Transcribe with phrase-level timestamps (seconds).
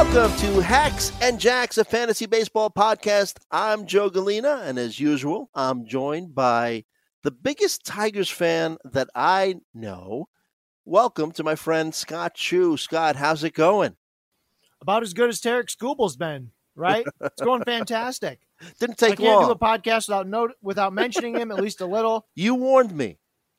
[0.00, 3.36] Welcome to Hacks and Jacks, a fantasy baseball podcast.
[3.50, 6.84] I'm Joe Gallina, and as usual, I'm joined by
[7.22, 10.30] the biggest Tigers fan that I know.
[10.86, 12.78] Welcome to my friend Scott Chu.
[12.78, 13.94] Scott, how's it going?
[14.80, 17.04] About as good as Tarik Skubal's been, right?
[17.20, 18.40] it's going fantastic.
[18.80, 19.44] Didn't take I can't long.
[19.48, 22.26] do a podcast without without mentioning him at least a little.
[22.34, 23.18] You warned me,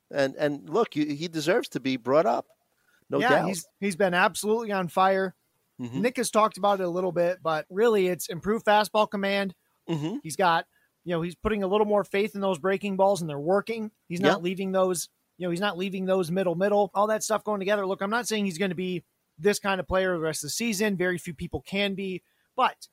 [0.09, 2.47] and and look, you, he deserves to be brought up.
[3.12, 3.47] No yeah, doubt.
[3.47, 5.36] he's he's been absolutely on fire.
[5.82, 6.02] Mhm.
[6.02, 9.56] Nick has talked about it a little bit, but really, it's improved fastball command.
[9.90, 10.20] Mhm.
[10.24, 10.68] He's got,
[11.04, 13.92] you know, he's putting a little more faith in those breaking balls, and they're working.
[14.08, 14.44] He's not Yeah.
[14.44, 16.92] leaving those, you know, he's not leaving those middle middle.
[16.94, 17.86] All that stuff going together.
[17.88, 19.04] Look, I'm not saying he's going to be
[19.40, 20.96] this kind of player the rest of the season.
[20.98, 22.22] Very few people can be,
[22.56, 22.88] but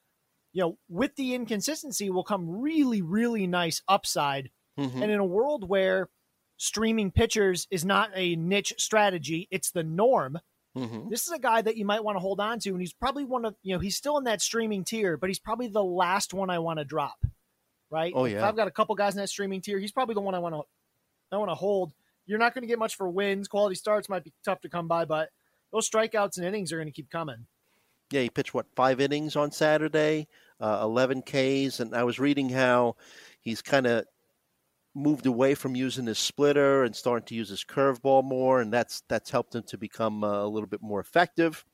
[0.55, 4.51] you know, with the inconsistency will come really, really nice upside.
[4.79, 5.03] Mhm.
[5.03, 6.09] And in a world where
[6.57, 10.39] streaming pitchers is not a niche strategy, it's the norm.
[10.77, 11.11] Mhm.
[11.11, 13.25] This is a guy that you might want to hold on to, and he's probably
[13.25, 16.35] one of you know he's still in that streaming tier, but he's probably the last
[16.35, 17.25] one I want to drop.
[17.91, 18.13] Right?
[18.15, 18.47] Oh, If yeah.
[18.47, 20.55] I've got a couple guys in that streaming tier, he's probably the one I want
[20.55, 20.63] to
[21.33, 21.93] I want to hold.
[22.27, 23.49] You're not going to get much for wins.
[23.49, 25.31] Quality starts might be tough to come by, but
[25.73, 27.47] those strikeouts and innings are going to keep coming.
[28.11, 30.29] Yeah, he pitched what five innings on Saturday,
[30.61, 32.97] uh, eleven Ks, and I was reading how
[33.41, 34.05] he's kind of
[34.99, 39.03] moved away from using his splitter and starting to use his curveball more, and that's
[39.09, 41.65] that's helped him to become uh, a little bit more effective.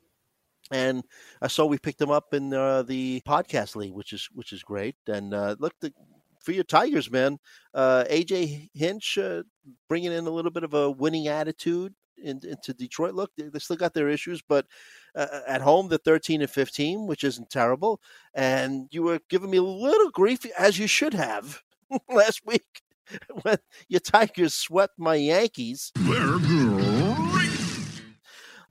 [0.71, 1.03] And
[1.43, 4.63] I saw we picked him up in uh, the podcast league, which is which is
[4.63, 4.97] great.
[5.07, 5.93] And uh, look, the,
[6.41, 7.39] for your Tigers, man,
[7.75, 9.43] uh, AJ Hinch uh,
[9.89, 13.15] bringing in a little bit of a winning attitude in, into Detroit.
[13.15, 14.67] Look, they, they still got their issues, but
[15.15, 18.01] uh, at home they're 13 and 15, which isn't terrible.
[18.35, 21.63] And you were giving me a little grief, as you should have
[22.09, 22.84] last week
[23.43, 25.93] when your Tigers swept my Yankees.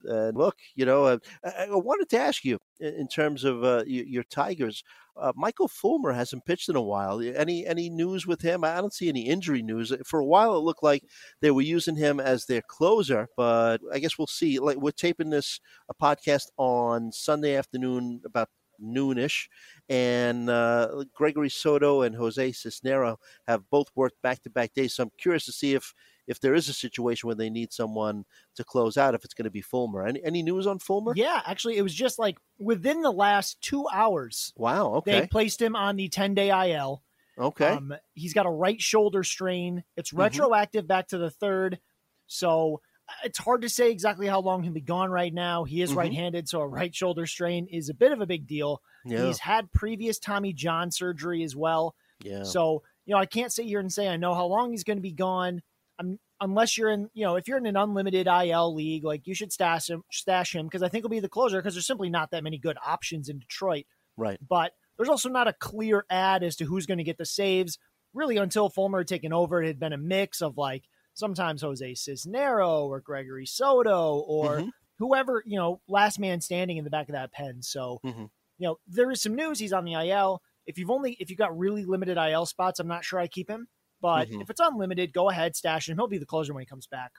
[0.05, 3.63] And look, you know, uh, I, I wanted to ask you in, in terms of
[3.63, 4.83] uh, your, your Tigers.
[5.15, 7.21] Uh, Michael Fulmer hasn't pitched in a while.
[7.21, 8.63] Any any news with him?
[8.63, 9.93] I don't see any injury news.
[10.05, 11.03] For a while, it looked like
[11.39, 14.59] they were using him as their closer, but I guess we'll see.
[14.59, 18.49] Like we're taping this a podcast on Sunday afternoon about
[18.81, 19.47] noonish,
[19.89, 23.17] and uh, Gregory Soto and Jose Cisnero
[23.47, 24.93] have both worked back to back days.
[24.95, 25.93] So I'm curious to see if
[26.25, 28.23] if there is a situation where they need someone
[28.55, 30.05] to close out, if it's going to be Fulmer.
[30.05, 31.13] Any any news on Fulmer?
[31.15, 34.95] Yeah, actually, it was just like within the last two hours, Wow.
[34.95, 35.21] Okay.
[35.21, 37.03] They placed him on the 10 day IL.
[37.37, 37.69] Okay.
[37.69, 39.83] Um, he's got a right shoulder strain.
[39.97, 40.19] It's Mhm.
[40.19, 41.79] retroactive back to the third.
[42.27, 42.81] So
[43.23, 45.63] it's hard to say exactly how long he'll be gone right now.
[45.63, 45.95] He is Mhm.
[45.95, 48.81] right handed, so a right shoulder strain is a bit of a big deal.
[49.05, 49.25] yeah.
[49.25, 51.95] He's had previous Tommy John surgery as well.
[52.23, 52.43] yeah.
[52.43, 54.97] So, you know, I can't sit here and say I know how long he's going
[54.97, 55.61] to be gone.
[55.99, 59.33] I'm, unless you're in, you know, if you're in an unlimited IL league, like you
[59.35, 62.09] should stash him, stash him because I think he'll be the closer because there's simply
[62.09, 63.85] not that many good options in Detroit.
[64.15, 64.39] right.
[64.47, 67.77] But there's also not a clear ad as to who's going to get the saves.
[68.13, 70.83] Really, until Fulmer had taken over, it had been a mix of like
[71.13, 74.71] sometimes Jose Cisnero or Gregory Soto or Mhm.
[74.99, 77.61] whoever, you know, last man standing in the back of that pen.
[77.61, 78.29] So, Mhm.
[78.57, 79.59] you know, there is some news.
[79.59, 80.41] He's on the IL.
[80.65, 83.49] If you've only if you've got really limited IL spots, I'm not sure I keep
[83.49, 83.67] him.
[84.01, 84.41] But Mhm.
[84.41, 85.97] if it's unlimited, go ahead, stash him.
[85.97, 87.13] He'll be the closer when he comes back.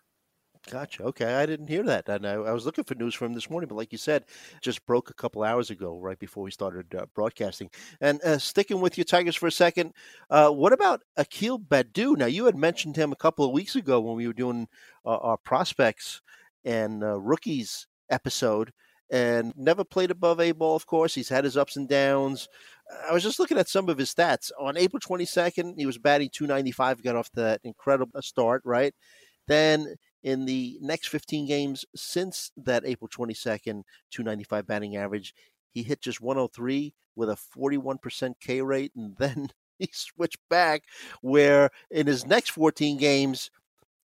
[0.71, 1.03] Gotcha.
[1.03, 3.51] Okay, I didn't hear that, and I, I was looking for news from him this
[3.51, 4.25] morning, but like you said,
[4.63, 7.69] just broke a couple hours ago, right before we started uh, broadcasting.
[8.01, 9.93] And uh, sticking with your Tigers for a second,
[10.31, 12.17] uh, what about Akil Baddoo?
[12.17, 14.67] Now, you had mentioned him a couple of weeks ago when we were doing
[15.05, 16.23] uh, our prospects
[16.65, 18.73] and uh, rookies episode,
[19.11, 21.15] and never played above A ball, of course.
[21.15, 22.49] He's had his ups and downs.
[23.07, 24.51] I was just looking at some of his stats.
[24.59, 28.95] On April 22nd, he was batting 295, got off that incredible start, right?
[29.47, 35.35] Then in the next 15 games since that April 22nd 295 batting average,
[35.71, 38.93] he hit just 103 with a 41% K rate.
[38.97, 40.83] And then he switched back
[41.21, 43.51] where in his next 14 games,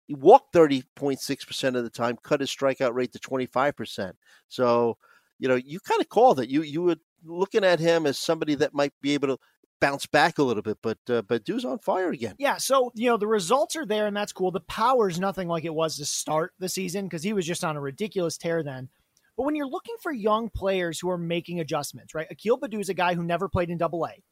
[0.05, 4.13] he walked 30.6% of the time, cut his strikeout rate to 25%.
[4.49, 4.97] So,
[5.39, 6.49] you know, you kind of called it.
[6.49, 9.37] You you were looking at him as somebody that might be able to
[9.83, 12.35] bounce back a little bit, but uh, but Dude's on fire again.
[12.37, 14.49] Yeah, so you know the results are there, and that's cool.
[14.49, 17.65] The power is nothing like it was to start the season because he was just
[17.65, 18.87] on a ridiculous tear then.
[19.35, 22.27] But when you're looking for young players who are making adjustments, right?
[22.31, 24.23] Akil Baddoo is a guy who never played in Double A,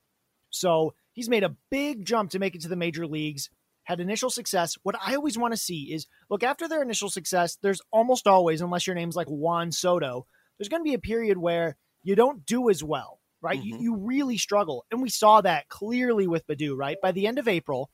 [0.52, 3.50] so he's made a big jump to make it to the major leagues.
[3.84, 4.78] Had initial success.
[4.84, 7.58] What I always want to see is look after their initial success.
[7.62, 10.28] There's almost always, unless your name's like Juan Soto,
[10.58, 13.60] there's going to be a period where you don't do as well right?
[13.60, 13.68] Mm-hmm.
[13.68, 14.86] You, you really struggle.
[14.92, 16.98] And we saw that clearly with Baddoo, right?
[17.02, 17.90] By the end of April,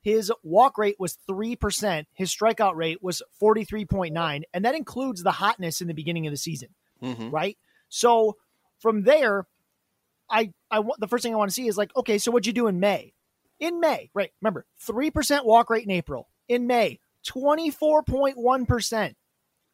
[0.00, 5.80] his walk rate was 3%, his strikeout rate was 43.9, and that includes the hotness
[5.80, 6.68] in the beginning of the season,
[7.02, 7.30] mm-hmm.
[7.30, 7.58] right?
[7.88, 8.36] So
[8.78, 9.46] from there,
[10.30, 12.46] I I want the first thing I want to see is like, okay, so what'd
[12.46, 13.14] you do in May?
[13.58, 14.30] In May, right?
[14.40, 16.28] Remember, 3% walk rate in April.
[16.48, 19.14] In May, 24.1%.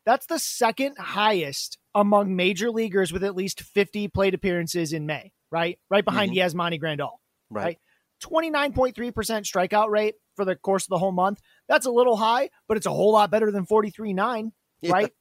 [0.05, 5.33] That's the second highest among major leaguers with at least 50 plate appearances in May,
[5.51, 5.79] right?
[5.91, 6.59] Right behind mm-hmm.
[6.59, 7.19] Yasmani Grandal,
[7.51, 7.65] right?
[7.65, 7.79] right?
[8.23, 11.41] 29.3% strikeout rate for the course of the whole month.
[11.69, 14.51] That's a little high, but it's a whole lot better than 43.9,
[14.81, 14.93] yeah.
[14.93, 15.13] right?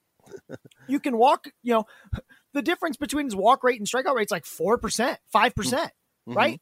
[0.87, 1.85] you can walk, you know,
[2.53, 6.33] the difference between his walk rate and strikeout rate is like 4%, 5%, mm-hmm.
[6.33, 6.61] right?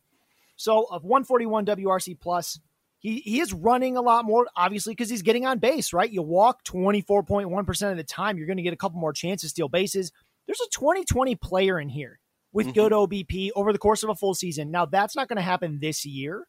[0.56, 2.60] So of 141 WRC plus,
[3.00, 6.12] he, he is running a lot more, obviously, because he's getting on base, right?
[6.12, 9.56] You walk 24.1% of the time, you're going to get a couple more chances to
[9.56, 10.12] steal bases.
[10.48, 12.19] There's a 2020 player in here
[12.51, 12.74] with mm-hmm.
[12.74, 14.72] good OBP over the course of a full season.
[14.72, 16.46] Now, that's not going to happen this year,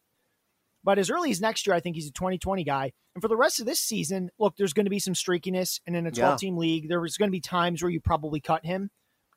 [0.83, 2.93] but as early as next year, I think he's a 2020 guy.
[3.15, 5.81] And for the rest of this season, look, there's going to be some streakiness.
[5.87, 6.61] And in a 12 team yeah.
[6.61, 8.91] league, there's going to be times where you probably cut him.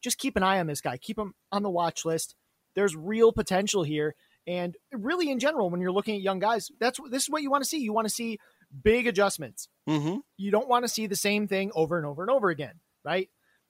[0.04, 2.36] Just keep an eye on this guy, keep him on the watch list.
[2.76, 4.16] There's real potential here.
[4.46, 7.50] And really, in general, when you're looking at young guys, that's this is what you
[7.50, 7.80] want to see.
[7.80, 8.40] You want to see
[8.84, 9.70] big adjustments.
[9.88, 10.18] Mm-hmm.
[10.38, 12.76] You don't want to see the same thing over and over and over again,
[13.06, 13.30] right?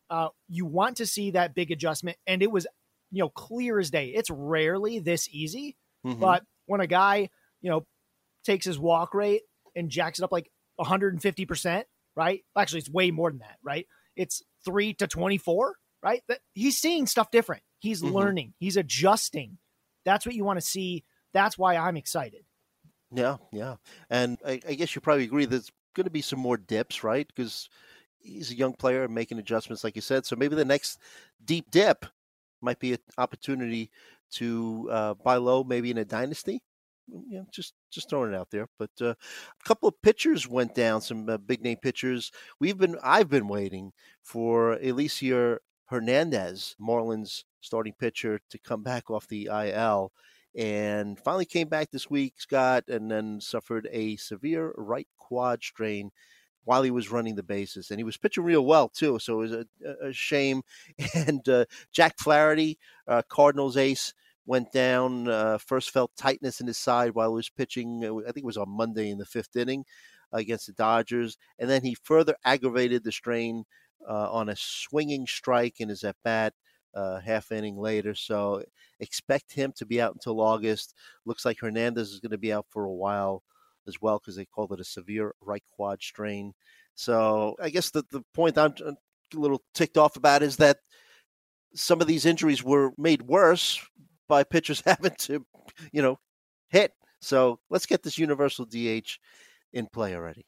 [0.09, 2.65] Uh, you want to see that big adjustment, and it was,
[3.11, 4.07] you know, clear as day.
[4.07, 6.19] It's rarely this easy, mm-hmm.
[6.19, 7.29] but when a guy,
[7.61, 7.85] you know,
[8.43, 9.41] takes his walk rate
[9.75, 12.41] and jacks it up like 150 percent, right?
[12.57, 13.85] Actually, it's way more than that, right?
[14.15, 16.21] It's three to 24, right?
[16.27, 17.63] That he's seeing stuff different.
[17.79, 18.15] He's mm-hmm.
[18.15, 18.53] learning.
[18.59, 19.57] He's adjusting
[20.05, 21.03] that's what you want to see.
[21.33, 22.45] That's why I'm excited.
[23.11, 23.75] Yeah, yeah.
[24.09, 27.27] And I, I guess you probably agree there's going to be some more dips, right?
[27.27, 27.69] Because
[28.19, 30.25] he's a young player making adjustments, like you said.
[30.25, 30.99] So maybe the next
[31.43, 32.05] deep dip
[32.61, 33.91] might be an opportunity
[34.31, 36.63] to uh, buy low, maybe in a dynasty.
[37.13, 38.67] Mm, yeah, just just throwing it out there.
[38.79, 42.31] But uh, a couple of pitchers went down, some uh, big name pitchers.
[42.59, 43.91] We've been I've been waiting
[44.23, 50.11] for Elieser Hernandez, Marlins starting pitcher, to come back off the IL.
[50.55, 56.11] And finally came back this week, Scott, and then suffered a severe right quad strain
[56.65, 57.89] while he was running the bases.
[57.89, 59.17] And he was pitching real well, too.
[59.19, 59.65] So it was a,
[60.01, 60.61] a shame.
[61.15, 62.77] And uh, Jack Flaherty,
[63.07, 64.13] uh, Cardinals ace,
[64.45, 68.03] went down, uh, first felt tightness in his side while he was pitching.
[68.03, 69.85] Uh, I think it was on Monday in the fifth inning
[70.31, 71.37] against the Dodgers.
[71.59, 73.65] And then he further aggravated the strain
[74.07, 76.53] uh, on a swinging strike in his at bat
[76.95, 78.13] uh, half inning later.
[78.13, 78.63] So
[78.99, 80.93] expect him to be out until August.
[81.25, 83.43] Looks like Hernandez is going to be out for a while
[83.87, 86.53] as well because they called it a severe right quad strain.
[86.95, 88.93] So I guess the, the point I'm a
[89.33, 90.77] little ticked off about is that
[91.75, 93.85] some of these injuries were made worse
[94.27, 95.45] by pitchers having to,
[95.91, 96.19] you know,
[96.69, 96.91] hit.
[97.19, 99.17] So let's get this universal DH
[99.73, 100.45] in play already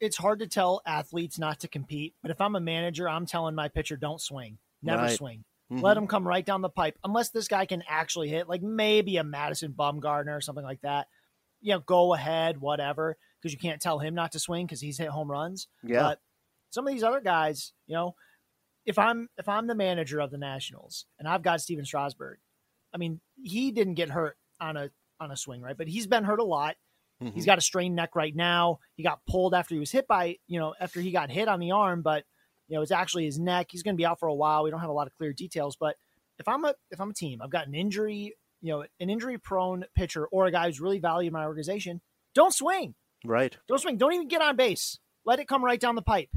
[0.00, 3.54] it's hard to tell athletes not to compete, but if I'm a manager, I'm telling
[3.54, 5.16] my pitcher don't swing, never right.
[5.16, 5.44] swing.
[5.72, 5.82] Mm-hmm.
[5.82, 9.16] Let him come right down the pipe, unless this guy can actually hit, like maybe
[9.16, 11.08] a Madison Bumgarner or something like that.
[11.60, 14.98] You know, go ahead, whatever, because you can't tell him not to swing because he's
[14.98, 15.66] hit home runs.
[15.82, 16.02] Yeah.
[16.02, 16.20] But
[16.70, 18.14] some of these other guys, you know,
[18.84, 22.38] if I'm if I'm the manager of the Nationals and I've got Stephen Strasburg,
[22.94, 25.76] I mean, he didn't get hurt on a on a swing, right?
[25.76, 26.76] But he's been hurt a lot.
[27.22, 27.34] Mm-hmm.
[27.34, 28.78] He's got a strained neck right now.
[28.94, 31.60] He got pulled after he was hit by, you know, after he got hit on
[31.60, 32.24] the arm, but
[32.68, 33.68] you know, it's actually his neck.
[33.70, 34.64] He's going to be out for a while.
[34.64, 35.96] We don't have a lot of clear details, but
[36.38, 39.38] if I'm a if I'm a team, I've got an injury, you know, an injury
[39.38, 42.00] prone pitcher or a guy who's really valued in my organization,
[42.34, 42.94] don't swing.
[43.24, 43.56] Right.
[43.68, 43.96] Don't swing.
[43.96, 44.98] Don't even get on base.
[45.24, 46.30] Let it come right down the pipe.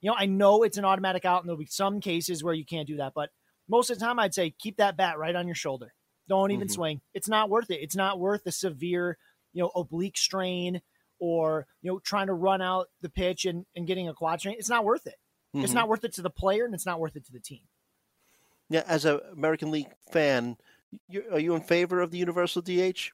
[0.00, 2.64] You know, I know it's an automatic out, and there'll be some cases where you
[2.64, 3.30] can't do that, but
[3.68, 5.94] most of the time, I'd say keep that bat right on your shoulder.
[6.28, 6.72] Don't even Mhm.
[6.72, 7.00] swing.
[7.14, 7.80] It's not worth it.
[7.80, 9.16] It's not worth the severe,
[9.54, 10.82] you know, oblique strain
[11.18, 14.56] or you know trying to run out the pitch and, and getting a quad strain.
[14.58, 15.16] It's not worth it.
[15.54, 15.76] It's Mhm.
[15.76, 17.60] not worth it to the player, and it's not worth it to the team.
[18.68, 20.56] Yeah, as a American League fan,
[21.30, 23.12] are you in favor of the universal DH?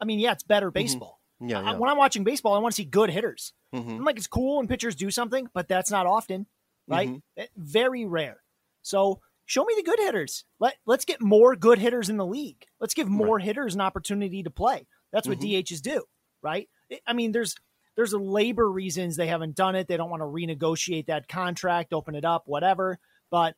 [0.00, 1.20] I mean, yeah, it's better baseball.
[1.40, 1.78] Yeah, I- yeah.
[1.78, 3.52] when I'm watching baseball, I want to see good hitters.
[3.74, 3.96] Mhm.
[3.98, 6.46] I'm like, it's cool when pitchers do something, but that's not often,
[6.88, 7.08] right?
[7.08, 7.22] Mhm.
[7.36, 8.42] Eh, Very rare.
[8.82, 10.44] So show me the good hitters.
[10.58, 12.66] Let let's get more good hitters in the league.
[12.80, 14.86] Let's give more hitters an opportunity to play.
[15.12, 15.62] That's what Mhm.
[15.64, 16.04] DHs do,
[16.42, 16.68] right?
[17.06, 17.54] I- mean, there's
[17.96, 19.86] there's a labor reasons they haven't done it.
[19.88, 22.98] They don't want to renegotiate that contract, open it up, whatever.
[23.30, 23.56] But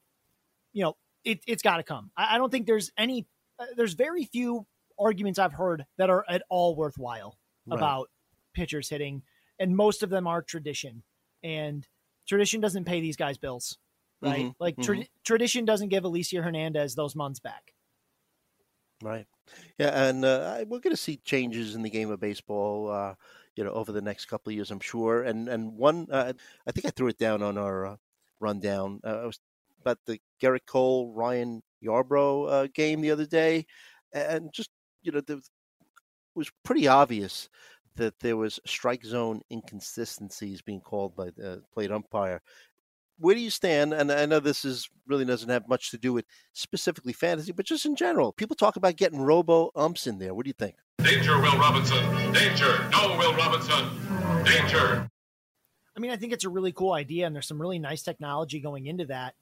[0.73, 2.11] you know, it, it's got to come.
[2.17, 3.27] I, I don't think there's any.
[3.59, 4.67] Uh, there's very few
[4.99, 7.77] arguments I've heard that are at all worthwhile Right.
[7.77, 8.11] about
[8.55, 9.23] pitchers hitting,
[9.59, 11.03] and most of them are tradition.
[11.43, 11.87] And
[12.27, 13.79] tradition doesn't pay these guys bills,
[14.21, 14.47] right?
[14.47, 17.75] Mhm, Like tra- tradition doesn't give Elieser Hernandez those months back.
[19.03, 19.27] Right.
[19.79, 23.15] Yeah, and uh, we're going to see changes in the game of baseball, uh,
[23.57, 25.23] you know, over the next couple of years, I'm sure.
[25.23, 26.33] And and one, uh,
[26.67, 27.97] I think I threw it down on our uh,
[28.41, 29.01] rundown.
[29.05, 29.39] Uh, I was
[29.81, 33.67] about the Gerrit Cole Ryan Yarbrough uh, game the other day,
[34.13, 34.71] and just
[35.03, 35.43] you know, there it
[36.35, 37.49] was pretty obvious
[37.97, 42.41] that there was strike zone inconsistencies being called by the plate umpire.
[43.23, 43.95] Where do you stand?
[43.95, 46.25] And I know this is really doesn't have much to do with
[46.55, 48.33] specifically fantasy, but just in general.
[48.33, 50.35] People talk about getting robo umps in there.
[50.35, 50.75] What do you think?
[50.99, 52.03] Danger, Will Robinson.
[52.33, 52.89] Danger.
[52.91, 54.45] No, Will Robinson.
[54.45, 55.09] Danger.
[55.97, 58.61] I mean, I think it's a really cool idea, and there's some really nice technology
[58.61, 59.35] going into that.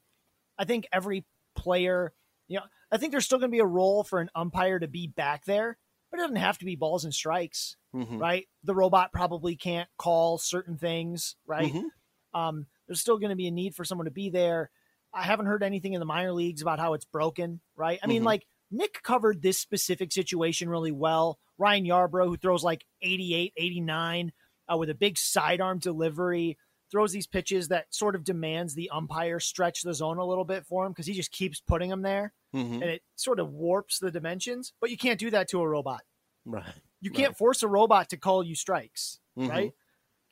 [0.59, 2.13] I think every player,
[2.47, 4.87] you know, I think there's still going to be a role for an umpire to
[4.87, 5.77] be back there,
[6.11, 8.19] but it doesn't have to be balls and strikes, Mhm.
[8.19, 8.47] right?
[8.63, 11.73] The robot probably can't call certain things, right?
[11.73, 11.85] Mhm.
[12.33, 14.69] Um, there's still going to be a need for someone to be there.
[15.13, 17.99] I haven't heard anything in the minor leagues about how it's broken, right?
[18.03, 18.25] I mean, Mhm.
[18.25, 21.39] like Nick covered this specific situation really well.
[21.57, 24.33] Ryan Yarbrough, who throws like 88, 89
[24.71, 26.57] uh, with a big sidearm delivery,
[26.91, 30.65] throws these pitches that sort of demands the umpire stretch the zone a little bit
[30.65, 32.73] for him because he just keeps putting them there Mhm.
[32.73, 34.73] and it sort of warps the dimensions.
[34.81, 36.01] But you can't do that to a robot.
[36.45, 36.73] Right.
[36.99, 37.37] You can't Right.
[37.37, 39.49] force a robot to call you strikes, Mhm.
[39.49, 39.65] right?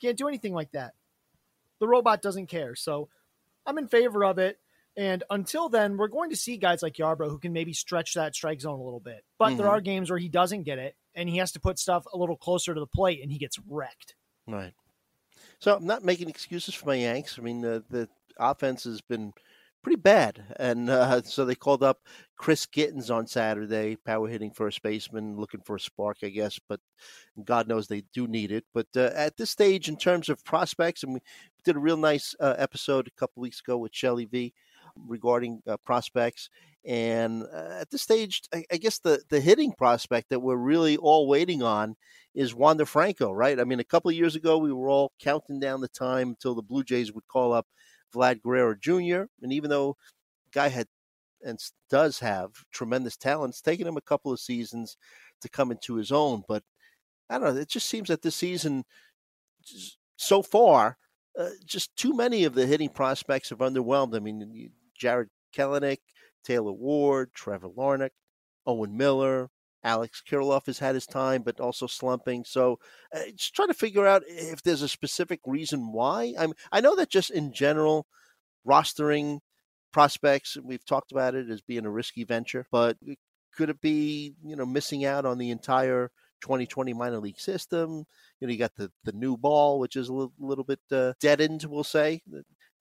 [0.01, 0.95] You can't do anything like that.
[1.79, 2.75] The robot doesn't care.
[2.75, 3.09] So
[3.65, 4.59] I'm in favor of it.
[4.97, 8.35] And until then, we're going to see guys like Yarbrough who can maybe stretch that
[8.35, 9.23] strike zone a little bit.
[9.37, 9.69] But there Mhm.
[9.71, 12.35] are games where he doesn't get it and he has to put stuff a little
[12.35, 14.15] closer to the plate and he gets wrecked.
[14.47, 14.73] Right.
[15.59, 17.37] So I'm not making excuses for my Yanks.
[17.39, 19.33] I mean, uh, the offense has been
[19.81, 22.01] pretty bad, and uh, so they called up
[22.37, 26.59] Chris Gittens on Saturday, power hitting first baseman, looking for a spark, I guess.
[26.67, 26.81] But
[27.43, 28.65] God knows they do need it.
[28.73, 31.19] But uh, at this stage, in terms of prospects, and we
[31.63, 34.53] did a real nice uh, episode a couple weeks ago with Shelly V
[35.07, 36.49] regarding uh, prospects.
[36.85, 40.97] And uh, at this stage, I, I guess the, the hitting prospect that we're really
[40.97, 41.95] all waiting on
[42.33, 43.59] is Wander Franco, right?
[43.59, 46.55] I mean, a couple of years ago, we were all counting down the time until
[46.55, 47.67] the Blue Jays would call up
[48.13, 49.23] Vlad Guerrero Jr.
[49.41, 49.97] And even though
[50.53, 50.87] guy had
[51.43, 54.97] and does have tremendous talent, it's taken him a couple of seasons
[55.41, 56.43] to come into his own.
[56.47, 56.63] But
[57.29, 57.61] I don't know.
[57.61, 58.85] It just seems that this season,
[60.17, 60.97] so far,
[61.37, 64.15] uh, just too many of the hitting prospects have underwhelmed.
[64.15, 65.99] I mean, Jarred Kelenic,
[66.43, 68.11] Taylor Ward, Trevor Larnach,
[68.65, 69.49] Owen Miller,
[69.83, 72.43] Alex Kirilloff has had his time, but also slumping.
[72.43, 72.79] So,
[73.15, 76.33] uh, just trying to figure out if there's a specific reason why.
[76.37, 76.53] I'm.
[76.71, 78.05] I know that just in general,
[78.67, 79.39] rostering
[79.93, 82.97] prospects, we've talked about it as being a risky venture, but
[83.55, 88.05] could it be you know missing out on the entire 2020 minor league system?
[88.39, 91.13] You know, you got the the new ball, which is a little, little bit uh,
[91.19, 92.21] deadened, we'll say,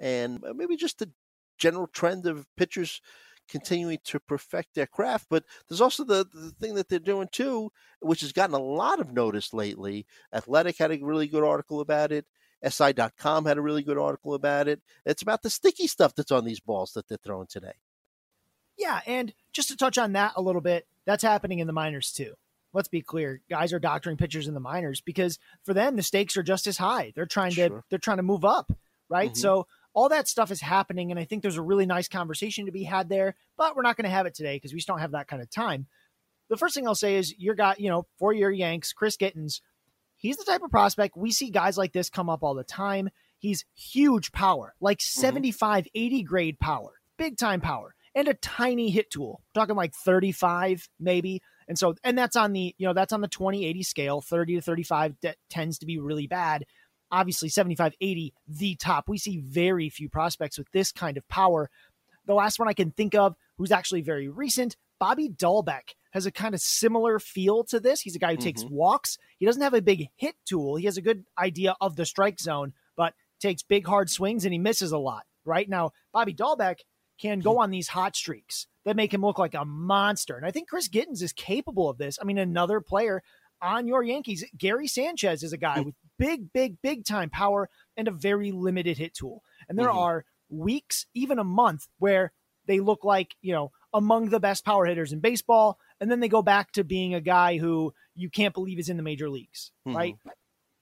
[0.00, 1.10] and maybe just the
[1.58, 3.00] general trend of pitchers
[3.48, 5.26] continuing to perfect their craft.
[5.30, 9.00] But there's also the, the thing that they're doing too, which has gotten a lot
[9.00, 10.06] of notice lately.
[10.32, 12.26] Athletic had a really good article about it.
[12.66, 14.80] SI.com had a really good article about it.
[15.06, 17.74] It's about the sticky stuff that's on these balls that they're throwing today.
[18.76, 22.12] Yeah, and just to touch on that a little bit, that's happening in the minors
[22.12, 22.34] too.
[22.78, 26.36] Let's be clear, guys are doctoring pitchers in the minors because for them the stakes
[26.36, 27.12] are just as high.
[27.16, 27.84] They're trying to Sure.
[27.90, 28.70] they're trying to move up,
[29.08, 29.32] right?
[29.32, 29.36] Mhm.
[29.36, 32.70] So all that stuff is happening, and I think there's a really nice conversation to
[32.72, 33.34] be had there.
[33.56, 35.42] But we're not going to have it today because we just don't have that kind
[35.42, 35.88] of time.
[36.48, 39.60] The first thing I'll say is your guy, you know, four year Yanks, Chris Gittens.
[40.14, 43.08] He's the type of prospect we see guys like this come up all the time.
[43.38, 49.10] He's huge power, like 75, 80 grade power, big time power, and a tiny hit
[49.10, 49.42] tool.
[49.54, 51.42] We're talking like 35 maybe.
[51.68, 54.20] And so, and that's on the, you know, that's on the 20 80 scale.
[54.22, 56.64] 30 to 35 that tends to be really bad.
[57.10, 59.08] obviously 75 80, the top.
[59.08, 61.70] We see very few prospects with this kind of power.
[62.26, 66.30] The last one I can think of, who's actually very recent, Bobby Dalbec has a
[66.30, 68.02] kind of similar feel to this.
[68.02, 68.70] He's a guy who takes Mhm.
[68.72, 69.16] walks.
[69.38, 70.76] He doesn't have a big hit tool.
[70.76, 74.52] He has a good idea of the strike zone, but takes big hard swings and
[74.52, 75.24] he misses a lot.
[75.46, 76.80] Right now, Bobby Dalbec
[77.20, 80.36] can go on these hot streaks that make him look like a monster.
[80.36, 82.18] And I think Chris Gittens is capable of this.
[82.20, 83.22] I mean, another player
[83.60, 88.06] on your Yankees, Gary Sanchez is a guy with big, big, big time power and
[88.06, 89.42] a very limited hit tool.
[89.68, 89.96] And there Mhm.
[89.96, 92.32] are weeks, even a month, where
[92.66, 95.78] they look like, you know, among the best power hitters in baseball.
[96.00, 98.96] And then they go back to being a guy who you can't believe is in
[98.96, 99.94] the major leagues, Mhm.
[99.94, 100.16] right?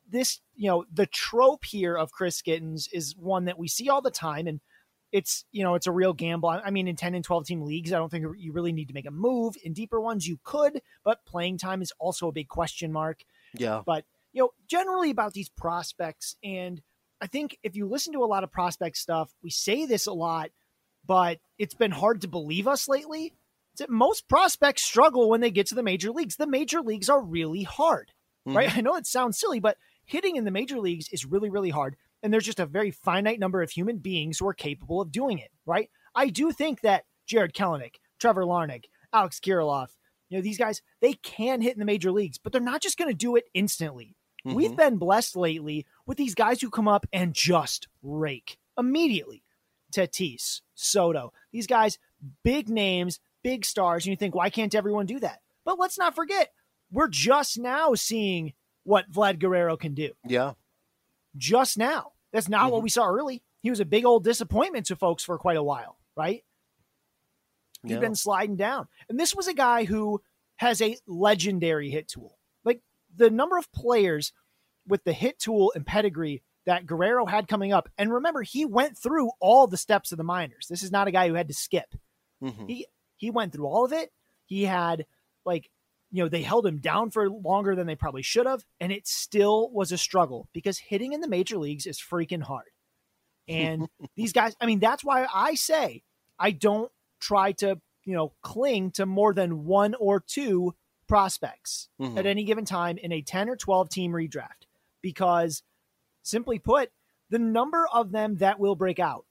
[0.09, 4.03] This, you know, the trope here of Chris Gittens is one that we see all
[4.03, 4.47] the time.
[4.47, 4.61] And
[5.13, 6.49] it's, you know, it's a real gamble.
[6.49, 8.95] I mean, in 10 and 12 team leagues, I don't think you really need to
[8.95, 9.57] make a move.
[9.63, 13.83] In deeper ones, you could, but playing time is also a big question mark Yeah.
[13.85, 14.05] but
[14.37, 16.83] you know generally about these prospects and
[17.21, 20.13] i think if you listen to a lot of prospect stuff we say this a
[20.13, 20.51] lot
[21.07, 23.33] but it's been hard to believe us lately
[23.79, 27.23] that most prospects struggle when they get to the major leagues the major leagues are
[27.23, 28.13] really hard
[28.45, 28.79] right mm-hmm.
[28.79, 31.97] i know it sounds silly but hitting in the major leagues is really really hard
[32.27, 35.39] and there's just a very finite number of human beings who are capable of doing
[35.39, 39.91] it right i do think that jared kelenic trevor larnach alex Kirilloff,
[40.29, 42.99] you know these guys they can hit in the major leagues but they're not just
[42.99, 44.77] going to do it instantly We've Mhm.
[44.77, 49.43] been blessed lately with these guys who come up and just rake immediately.
[49.93, 51.99] Tatis, Soto, these guys,
[52.45, 54.05] big names, big stars.
[54.05, 55.41] And you think, why can't everyone do that?
[55.65, 56.53] But let's not forget,
[56.93, 58.53] we're just now seeing
[58.85, 60.13] what Vlad Guerrero can do.
[60.25, 60.53] Yeah.
[61.37, 62.13] Just now.
[62.37, 62.85] That's not what Mhm.
[62.85, 63.43] we saw early.
[63.63, 66.45] He was a big old disappointment to folks for quite a while, right?
[67.83, 67.99] He's Yeah.
[68.01, 68.89] been sliding down.
[69.09, 70.23] And this was a guy who
[70.57, 72.39] has a legendary hit tool.
[72.65, 72.83] Like
[73.15, 74.33] the number of players
[74.87, 77.89] with the hit tool and pedigree that Guerrero had coming up.
[77.97, 80.67] And remember, he went through all the steps of the minors.
[80.69, 81.95] This is not a guy who had to skip.
[82.43, 82.69] Mhm.
[82.69, 82.87] He
[83.19, 84.13] he went through all of it.
[84.45, 85.07] He had
[85.45, 85.71] like
[86.11, 89.07] you know, they held him down for longer than they probably should have, and it
[89.07, 92.71] still was a struggle because hitting in the major leagues is freaking hard.
[93.49, 96.03] And these guys, I mean, that's why I say
[96.39, 96.91] I don't
[97.21, 100.75] try to, you know, cling to more than one or two
[101.09, 102.19] prospects Mhm.
[102.19, 104.67] at any given time in a 10 or 12 team redraft
[105.03, 105.63] because
[106.23, 106.91] simply put,
[107.31, 109.25] the number of them that will break out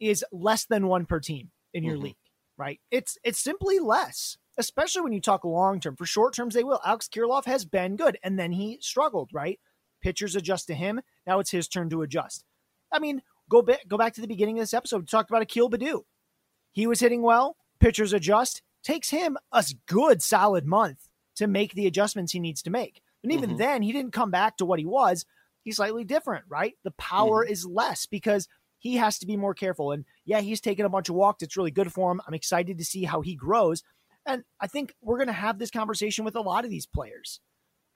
[0.00, 2.02] is less than one per team in your Mhm.
[2.02, 2.16] league,
[2.56, 2.80] right?
[2.90, 5.96] It's it's simply less, especially when you talk long term.
[5.96, 6.80] For short terms, they will.
[6.84, 9.58] Alex Kirilloff has been good, and then he struggled, right?
[10.02, 11.00] Pitchers adjust to him.
[11.26, 12.44] Now it's his turn to adjust.
[12.92, 14.98] I mean, go back go back to the beginning of this episode.
[15.00, 16.02] We talked about Akil Baddoo.
[16.72, 17.56] He was hitting well.
[17.80, 18.62] Pitchers adjust.
[18.84, 23.00] Takes him a good solid month to make the adjustments he needs to make.
[23.22, 23.58] And even Mhm.
[23.58, 25.26] then, he didn't come back to what he was.
[25.64, 26.74] He's slightly different, right?
[26.84, 29.90] The power is less because he has to be more careful.
[29.90, 31.42] And yeah, he's taken a bunch of walks.
[31.42, 32.20] It's really good for him.
[32.26, 33.82] I'm excited to see how he grows.
[34.28, 37.40] And I think we're going to have this conversation with a lot of these players.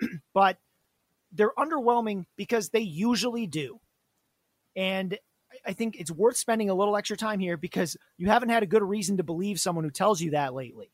[0.35, 0.59] but
[1.31, 3.81] they're underwhelming because they usually do.
[4.75, 5.19] And
[5.67, 8.67] I- think it's worth spending a little extra time here because you haven't had a
[8.67, 10.91] good reason to believe someone who tells you that lately.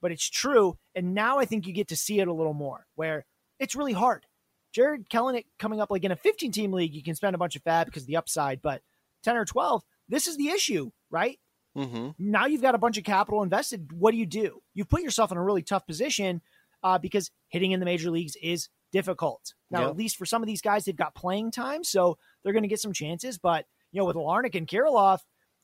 [0.00, 0.78] But it's true.
[0.94, 3.26] And now I think you get to see it a little more where
[3.58, 4.26] it's really hard.
[4.72, 7.56] Jarred Kelenic coming up like in a 15 team league, you can spend a bunch
[7.56, 8.82] of fab because of the upside, but
[9.22, 11.38] 10 or 12, this is the issue, right?
[11.76, 12.14] Mhm.
[12.18, 13.92] now you've got a bunch of capital invested.
[13.92, 14.62] What do you do?
[14.74, 16.40] You put yourself in a really tough position
[16.82, 19.54] uh, because hitting in the major leagues is difficult.
[19.70, 19.88] Now, Yeah.
[19.88, 22.68] at least for some of these guys, they've got playing time, so they're going to
[22.68, 23.38] get some chances.
[23.38, 25.20] But you know, with Larnach and Kirilloff,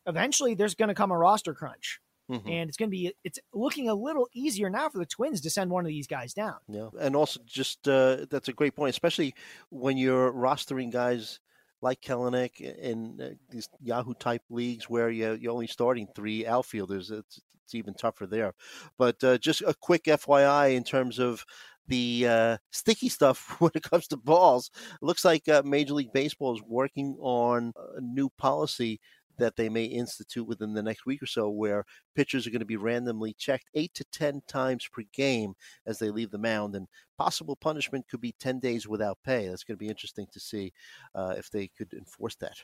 [0.07, 2.49] eventually there's going to come a roster crunch, Mhm.
[2.51, 5.51] and it's going to be it's looking a little easier now for the Twins to
[5.51, 6.57] send one of these guys down.
[6.69, 9.35] Yeah, and also just uh, that's a great point, especially
[9.69, 11.39] when you're rostering guys
[11.83, 17.11] like Kelenic in uh, these Yahoo type leagues where you you're only starting three outfielders.
[17.11, 18.55] It's it's even tougher there.
[18.99, 21.45] But uh, just a quick FYI in terms of
[21.87, 24.71] the uh, sticky stuff when it comes to balls.
[24.95, 29.01] It looks like uh, Major League Baseball is working on a new policy
[29.41, 32.67] that they may institute within the next week or so where pitchers are going to
[32.67, 35.55] be randomly checked eight to 10 times per game
[35.87, 36.77] as they leave the mound.
[36.77, 36.87] And
[37.19, 39.49] possible punishment could be 10 days without pay.
[39.49, 40.73] That's going to be interesting to see
[41.15, 42.57] uh, if they could enforce that.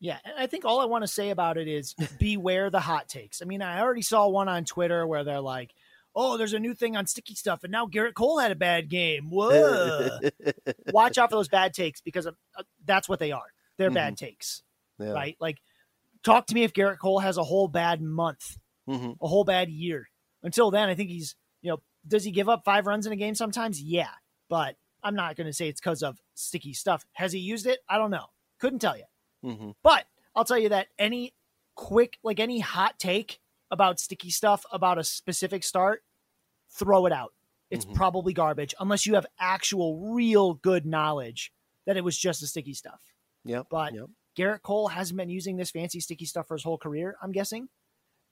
[0.00, 3.08] Yeah, and I think all I want to say about it is beware the hot
[3.08, 3.40] takes.
[3.40, 5.72] I mean, I already saw one on Twitter where they're like,
[6.14, 8.90] "Oh, there's a new thing on sticky stuff, and now Gerrit Cole had a bad
[8.90, 10.18] game." Whoa!
[10.92, 12.32] Watch out for those bad takes because uh,
[12.84, 13.46] that's what they are.
[13.78, 14.62] They're bad takes,
[14.98, 15.12] Yeah.
[15.12, 15.36] right?
[15.40, 15.58] Like,
[16.24, 18.58] talk to me if Gerrit Cole has a whole bad month,
[18.88, 19.16] Mhm.
[19.20, 20.08] a whole bad year.
[20.42, 23.16] Until then, I think he's, you know, does he give up five runs in a
[23.16, 23.80] game sometimes?
[23.80, 24.10] Yeah,
[24.48, 27.06] but I'm not going to say it's because of sticky stuff.
[27.12, 27.80] Has he used it?
[27.88, 28.26] I don't know.
[28.58, 29.04] Couldn't tell you.
[29.42, 31.34] hmm But I'll tell you that any
[31.74, 36.04] quick, like any hot take about sticky stuff about a specific start,
[36.70, 37.34] throw it out.
[37.70, 37.94] It's Mhm.
[37.94, 41.52] probably garbage unless you have actual, real good knowledge
[41.86, 43.12] that it was just the sticky stuff.
[43.44, 43.66] Yep.
[43.70, 44.08] But yep.
[44.38, 47.68] Gerrit Cole hasn't been using this fancy sticky stuff for his whole career, I'm guessing.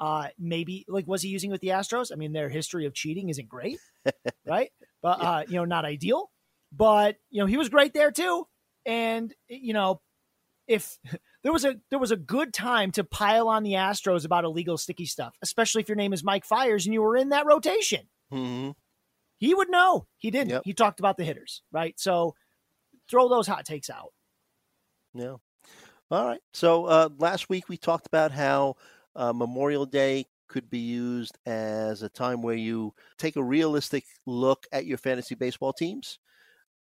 [0.00, 2.10] Uh, maybe like was he using with the Astros?
[2.12, 3.78] I mean, their history of cheating isn't great,
[4.46, 4.70] right?
[5.00, 6.30] But uh, you know, not ideal.
[6.72, 8.46] But you know, he was great there too.
[8.84, 10.00] And you know,
[10.66, 10.98] if
[11.44, 14.76] there was a there was a good time to pile on the Astros about illegal
[14.76, 18.08] sticky stuff, especially if your name is Mike Fiers and you were in that rotation.
[18.30, 18.70] hmm
[19.38, 20.06] He would know.
[20.18, 20.50] He didn't.
[20.50, 20.62] Yep.
[20.64, 21.94] He talked about the hitters, right?
[22.00, 22.34] So
[23.08, 24.12] throw those hot takes out.
[25.14, 25.36] Yeah.
[26.12, 26.42] All right.
[26.52, 28.74] So uh, last week we talked about how
[29.16, 34.66] uh, Memorial Day could be used as a time where you take a realistic look
[34.72, 36.18] at your fantasy baseball teams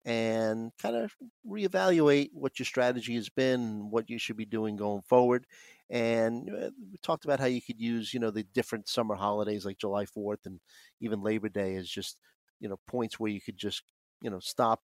[0.04, 1.14] and kind of
[1.48, 5.46] reevaluate what your strategy has been, what you should be doing going forward.
[5.90, 9.66] And uh, we talked about how you could use, you know, the different summer holidays
[9.66, 10.60] like July 4th and
[11.00, 12.18] even Labor Day as just,
[12.60, 13.82] you know, points where you could just,
[14.22, 14.80] you know, stop,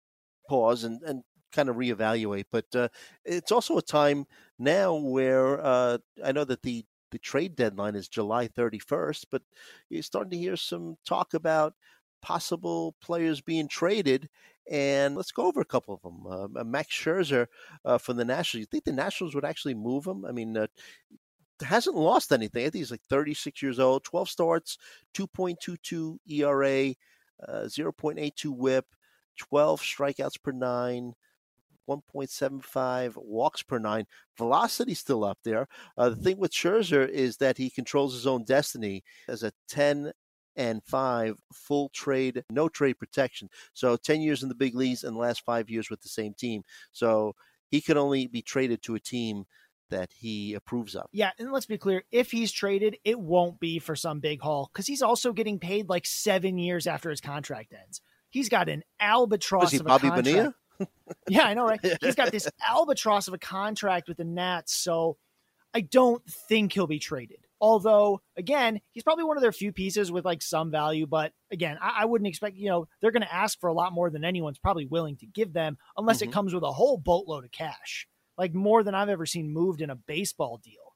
[0.49, 2.45] pause, and, and kind of reevaluate.
[2.51, 2.89] But uh,
[3.25, 4.25] it's also a time
[4.59, 9.41] now where uh, I know that the the trade deadline is July 31st, but
[9.89, 11.73] you're starting to hear some talk about
[12.21, 14.29] possible players being traded.
[14.71, 16.55] And let's go over a couple of them.
[16.57, 17.47] Uh, Max Scherzer
[17.83, 18.61] uh, from the Nationals.
[18.61, 20.23] You think the Nationals would actually move him?
[20.23, 20.67] I mean, uh,
[21.61, 22.61] hasn't lost anything.
[22.61, 24.77] I think he's like 36 years old, 12 starts,
[25.13, 26.93] 2.22 ERA,
[27.47, 28.85] uh, 0.82 WHIP,
[29.37, 31.13] 12 strikeouts per nine.
[31.99, 34.05] 1.75 walks per nine.
[34.37, 35.67] Velocity still up there.
[35.97, 40.11] Uh, the thing with Scherzer is that he controls his own destiny as a 10
[40.55, 43.49] and 5 full trade, no trade protection.
[43.73, 46.33] So 10 years in the big leagues and the last five years with the same
[46.33, 46.63] team.
[46.91, 47.35] So
[47.69, 49.45] he can only be traded to a team
[49.89, 51.05] that he approves of.
[51.11, 54.69] Yeah, and let's be clear, if he's traded, it won't be for some big haul
[54.73, 58.01] because he's also getting paid like seven years after his contract ends.
[58.29, 60.25] He's got an albatross Was he of a Bobby contract.
[60.25, 60.55] Bonilla?
[61.29, 61.79] Yeah, I know, right?
[62.01, 65.17] He's got this albatross of a contract with the Nats, so
[65.73, 67.45] I don't think he'll be traded.
[67.59, 71.05] Although, again, he's probably one of their few pieces with like some value.
[71.05, 73.93] But again, I, I wouldn't expect, you know, they're going to ask for a lot
[73.93, 76.23] more than anyone's probably willing to give them unless Mhm.
[76.23, 79.81] it comes with a whole boatload of cash, like more than I've ever seen moved
[79.81, 80.95] in a baseball deal.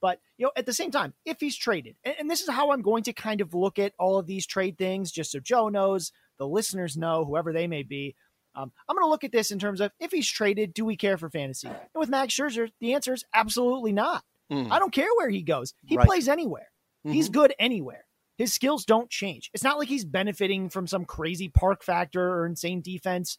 [0.00, 2.72] But, you know, at the same time, if he's traded, and, and this is how
[2.72, 5.68] I'm going to kind of look at all of these trade things, just so Joe
[5.68, 8.16] knows, the listeners know, whoever they may be.
[8.54, 10.96] Um, I'm going to look at this in terms of if he's traded, do we
[10.96, 11.68] care for fantasy?
[11.68, 14.24] And with Max Scherzer, the answer is absolutely not.
[14.50, 14.70] Mm.
[14.70, 15.72] I don't care where he goes.
[15.86, 16.06] He Right.
[16.06, 16.68] plays anywhere.
[17.04, 17.32] He's Mhm.
[17.32, 18.04] good anywhere.
[18.38, 19.50] His skills don't change.
[19.54, 23.38] It's not like he's benefiting from some crazy park factor or insane defense.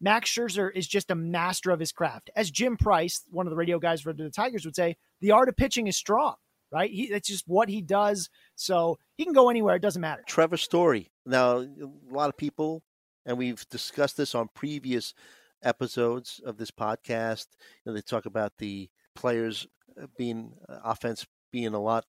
[0.00, 2.30] Max Scherzer is just a master of his craft.
[2.34, 5.48] As Jim Price, one of the radio guys for the Tigers, would say, the art
[5.48, 6.34] of pitching is strong,
[6.72, 6.90] right?
[6.90, 8.28] He, that's just what he does.
[8.54, 9.76] So he can go anywhere.
[9.76, 10.22] It doesn't matter.
[10.26, 11.10] Trevor Story.
[11.24, 11.68] Now, a
[12.10, 12.82] lot of people,
[13.26, 15.14] and we've discussed this on previous
[15.62, 17.46] episodes of this podcast.
[17.84, 19.66] You know, they talk about the players
[20.00, 22.04] uh, being uh, offense being a lot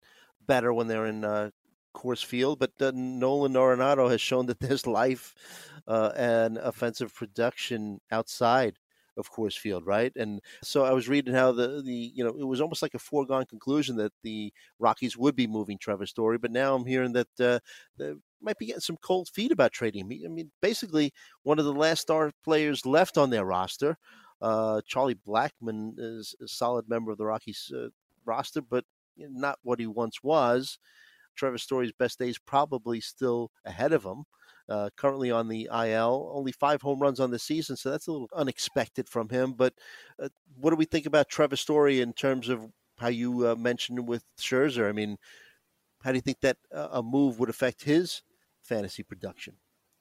[0.47, 1.49] better when they're in uh,
[1.93, 5.35] Coors Field, but uh, Nolan Arenado has shown that there's life
[5.87, 8.77] uh, and offensive production outside
[9.15, 10.11] of Coors Field, right?
[10.15, 12.99] And so I was reading how the the you know it was almost like a
[12.99, 17.39] foregone conclusion that the Rockies would be moving Trevor Story, but now I'm hearing that
[17.39, 17.59] uh,
[17.97, 20.23] they might be getting some cold feet about trading me.
[20.25, 23.97] I mean, basically one of the last star players left on their roster.
[24.41, 27.87] Uh, Charlie Blackmon is a solid member of the Rockies uh,
[28.25, 28.83] roster, but
[29.17, 30.77] not what he once was.
[31.35, 34.25] Trevor Story's best days probably still ahead of him.
[34.69, 38.11] Uh, currently on the IL, only five home runs on the season, so that's a
[38.11, 39.53] little unexpected from him.
[39.53, 39.73] But
[40.21, 44.07] uh, what do we think about Trevor Story in terms of how you uh, mentioned
[44.07, 44.87] with Scherzer?
[44.87, 45.17] I mean,
[46.01, 48.21] how do you think that uh, a move would affect his
[48.63, 49.55] fantasy production?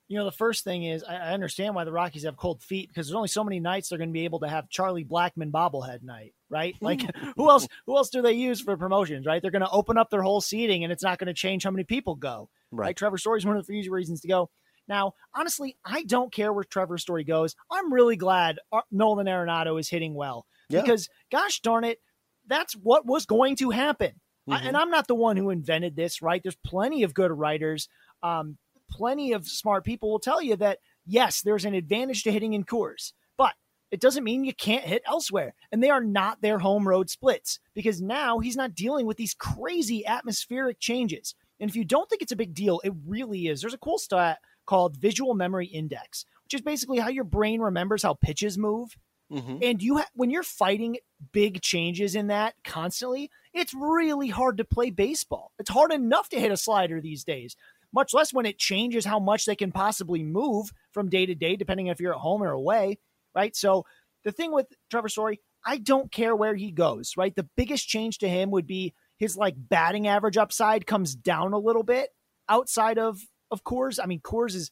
[0.08, 2.88] you know, the first thing is I, I understand why the Rockies have cold feet
[2.88, 5.50] because there's only so many nights they're going to be able to have Charlie Blackmon
[5.50, 6.74] bobblehead night, right?
[6.82, 7.00] Like
[7.36, 7.66] who else?
[7.86, 9.40] Who else do they use for promotions, right?
[9.40, 11.70] They're going to open up their whole seating, and it's not going to change how
[11.70, 12.86] many people go, right?
[12.88, 12.96] Right.
[12.96, 14.50] Trevor Story's one of the few reasons to go.
[14.86, 17.54] Now, honestly, I don't care where Trevor Story goes.
[17.70, 20.82] I'm really glad Ar- Nolan Arenado is hitting well Yeah.
[20.82, 22.00] because, gosh darn it,
[22.48, 24.20] that's what was going to happen.
[24.50, 24.66] I, Mhm.
[24.66, 26.42] and I'm not the one who invented this, right?
[26.42, 27.88] There's plenty of good writers.
[28.22, 28.58] Um,
[28.90, 32.64] plenty of smart people will tell you that yes, there's an advantage to hitting in
[32.64, 33.54] Coors, but
[33.90, 35.54] it doesn't mean you can't hit elsewhere.
[35.70, 39.34] And they are not their home road splits because now he's not dealing with these
[39.34, 41.34] crazy atmospheric changes.
[41.60, 43.60] And if you don't think it's a big deal, it really is.
[43.60, 48.02] There's a cool stat called Visual Memory Index, which is basically how your brain remembers
[48.02, 48.96] how pitches move.
[49.30, 49.58] Mm-hmm.
[49.62, 50.98] And you ha- when you're fighting
[51.32, 55.52] big changes in that constantly, it's really hard to play baseball.
[55.58, 57.56] It's hard enough to hit a slider these days,
[57.92, 61.56] much less when it changes how much they can possibly move from day to day,
[61.56, 62.98] depending if you're at home or away,
[63.34, 63.54] right?
[63.54, 63.84] So
[64.24, 67.34] the thing with Trevor Story, I don't care where he goes, right?
[67.34, 71.58] The biggest change to him would be his like batting average upside comes down a
[71.58, 72.10] little bit
[72.48, 73.98] outside of of Coors.
[74.02, 74.70] I mean, Coors is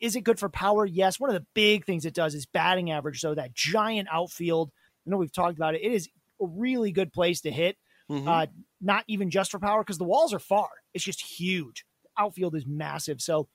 [0.00, 0.86] is it good for power?
[0.86, 1.20] Yes.
[1.20, 3.20] One of the big things it does is batting average.
[3.20, 4.70] So that giant outfield,
[5.06, 5.82] I know we've talked about it.
[5.82, 6.08] It is
[6.40, 7.76] a really good place to hit.
[8.10, 8.26] Mhm.
[8.26, 8.46] Uh,
[8.80, 10.68] not even just for power because the walls are far.
[10.92, 11.84] It's just huge.
[12.18, 13.20] Outfield is massive.
[13.20, 13.48] So,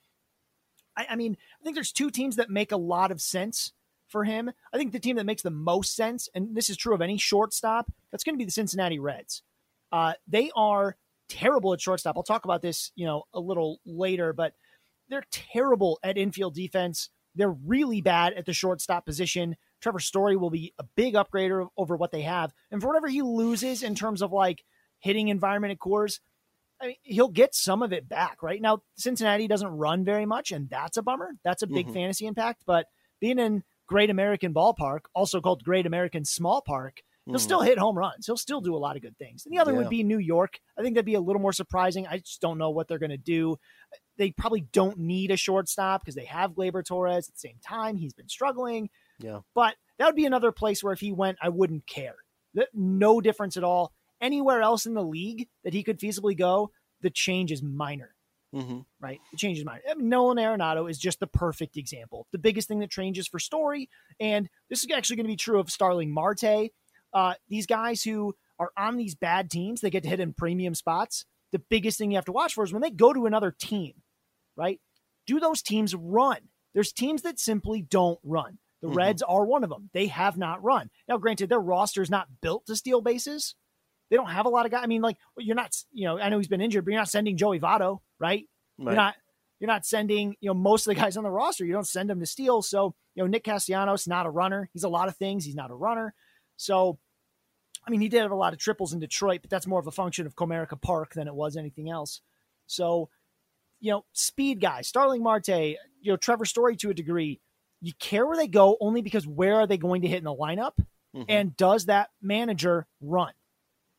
[0.95, 3.73] I, I mean, I think there's two teams that make a lot of sense
[4.07, 4.51] for him.
[4.73, 7.17] I think the team that makes the most sense, and this is true of any
[7.17, 9.43] shortstop, that's going to be the Cincinnati Reds.
[9.91, 10.97] Uh, they are
[11.29, 12.17] terrible at shortstop.
[12.17, 14.53] I'll talk about this, you know, a little later, but
[15.09, 17.09] they're terrible at infield defense.
[17.35, 19.55] They're really bad at the shortstop position.
[19.81, 22.51] Trevor Story will be a big upgrader over what they have.
[22.71, 24.63] And for whatever he loses in terms of like
[24.99, 26.19] hitting environment at Coors,
[26.81, 28.61] I mean, he'll get some of it back, right?
[28.61, 31.31] Now, Cincinnati doesn't run very much, and that's a bummer.
[31.43, 31.93] That's a big Mhm.
[31.93, 32.63] fantasy impact.
[32.65, 32.87] But
[33.19, 37.97] being in Great American Ballpark, also called Great American Small Park, he'll still hit home
[37.97, 38.25] runs.
[38.25, 39.45] He'll still do a lot of good things.
[39.45, 39.79] And the other Yeah.
[39.79, 40.59] would be New York.
[40.77, 42.07] I think that'd be a little more surprising.
[42.07, 43.57] I just don't know what they're going to do.
[44.17, 47.97] They probably don't need a shortstop because they have Gleyber Torres at the same time.
[47.97, 48.89] He's been struggling.
[49.19, 49.41] Yeah.
[49.53, 52.15] But that would be another place where if he went, I wouldn't care.
[52.73, 53.93] No difference at all.
[54.21, 58.15] Anywhere else in the league that he could feasibly go, the change is minor
[58.53, 58.83] Mhm.
[58.99, 59.19] right?
[59.31, 59.83] It changes mind.
[59.89, 62.25] I mean, Nolan Arenado is just the perfect example.
[62.31, 65.59] The biggest thing that changes for Story, and this is actually going to be true
[65.59, 66.71] of Starling Marte.
[67.13, 70.73] Uh, these guys who are on these bad teams, they get to hit in premium
[70.73, 71.25] spots.
[71.51, 74.01] The biggest thing you have to watch for is when they go to another team,
[74.55, 74.81] right?
[75.27, 76.49] Do those teams run?
[76.73, 78.57] There's teams that simply don't run.
[78.81, 78.95] The Mhm.
[78.95, 79.91] Reds are one of them.
[79.93, 80.89] They have not run.
[81.07, 83.53] Now, granted, their roster is not built to steal bases.
[84.09, 84.81] They don't have a lot of guys.
[84.83, 87.09] I mean, like you're not, you know, I know he's been injured, but you're not
[87.09, 88.47] sending Joey Votto, right?
[88.77, 88.93] Right.
[88.93, 89.15] You're not
[89.59, 91.65] you're not sending, you know, most of the guys on the roster.
[91.65, 92.61] You don't send them to steal.
[92.61, 94.69] So, you know, Nick Castellanos not a runner.
[94.71, 95.43] He's a lot of things.
[95.43, 96.13] He's not a runner.
[96.55, 96.97] So,
[97.85, 99.87] I mean, he did have a lot of triples in Detroit, but that's more of
[99.87, 102.21] a function of Comerica Park than it was anything else.
[102.67, 103.09] So,
[103.81, 107.41] you know, speed guys, Starling Marte, you know, Trevor Story to a degree.
[107.81, 110.35] You care where they go only because where are they going to hit in the
[110.35, 110.73] lineup?
[111.15, 111.25] Mhm.
[111.27, 113.33] And does that manager run?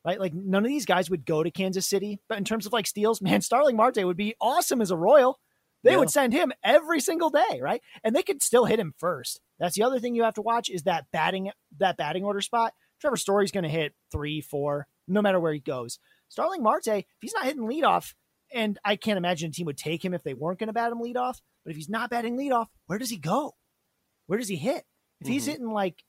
[0.05, 0.19] Right?
[0.19, 2.87] Like none of these guys would go to Kansas City, but in terms of like
[2.87, 5.39] steals, man, Starling Marte would be awesome as a Royal.
[5.83, 5.99] They Yeah.
[5.99, 7.81] would send him every single day, right?
[8.05, 9.41] And they could still hit him first.
[9.59, 12.75] That's the other thing you have to watch is that batting that batting order spot.
[13.01, 15.99] Trevor Story's going to hit three, four, no matter where he goes.
[16.29, 18.13] Starling Marte, if he's not hitting leadoff,
[18.53, 20.93] and I can't imagine a team would take him if they weren't going to bat
[20.93, 21.41] him leadoff.
[21.65, 23.55] But if he's not batting leadoff, where does he go?
[24.27, 24.85] Where does he hit?
[25.21, 25.51] If he's Mhm.
[25.51, 26.05] hitting like,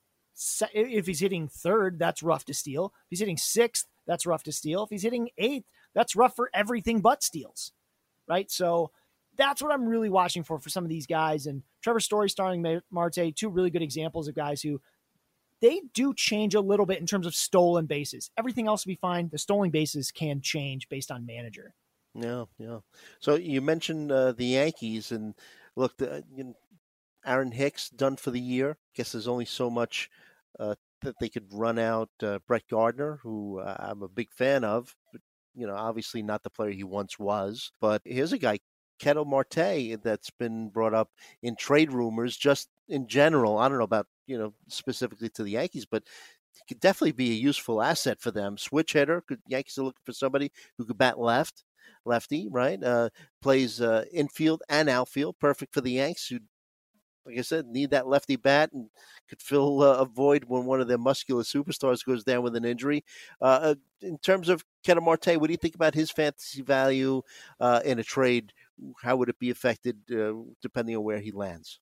[0.74, 2.94] if he's hitting third, that's rough to steal.
[3.06, 4.84] If he's hitting sixth, that's rough to steal.
[4.84, 7.72] If he's hitting eighth, that's rough for everything but steals,
[8.28, 8.50] right?
[8.50, 8.92] So
[9.38, 11.46] that's what I'm really watching for for some of these guys.
[11.46, 14.82] And Trevor Story, Starling Ma- Marte, two really good examples of guys who
[15.62, 18.32] they do change a little bit in terms of stolen bases.
[18.38, 19.30] Everything else will be fine.
[19.30, 21.76] The stolen bases can change based on manager.
[22.16, 22.80] Yeah, yeah.
[23.20, 25.36] So you mentioned uh, the Yankees, and
[25.76, 26.56] look, the, you know,
[27.26, 28.72] Aaron Hicks done for the year.
[28.72, 32.10] I guess there's only so much uh, that they could run out.
[32.22, 35.22] Uh, Brett Gardner, who uh, I'm a big fan of, but
[35.56, 37.72] you know, obviously not the player he once was.
[37.82, 38.60] But here's a guy,
[39.00, 41.10] Ketel Marte, that's been brought up
[41.42, 43.58] in trade rumors, just in general.
[43.58, 46.04] I don't know about you know specifically to the Yankees, but
[46.54, 48.58] he could definitely be a useful asset for them.
[48.58, 49.22] Switch hitter.
[49.28, 51.64] Could Yankees are looking for somebody who could bat left
[52.06, 52.82] lefty, right?
[52.84, 53.10] Uh,
[53.42, 56.40] plays uh, infield and outfield, perfect for the Yanks, who,
[57.26, 58.90] like I said, need that lefty bat and
[59.30, 62.66] could fill uh, a void when one of their muscular superstars goes down with an
[62.66, 63.04] injury.
[63.42, 67.22] Uh, uh, in terms of Ketel Marte, what do you think about his fantasy value
[67.60, 68.54] uh, in a trade?
[69.04, 71.80] How would it be affected uh, depending on where he lands?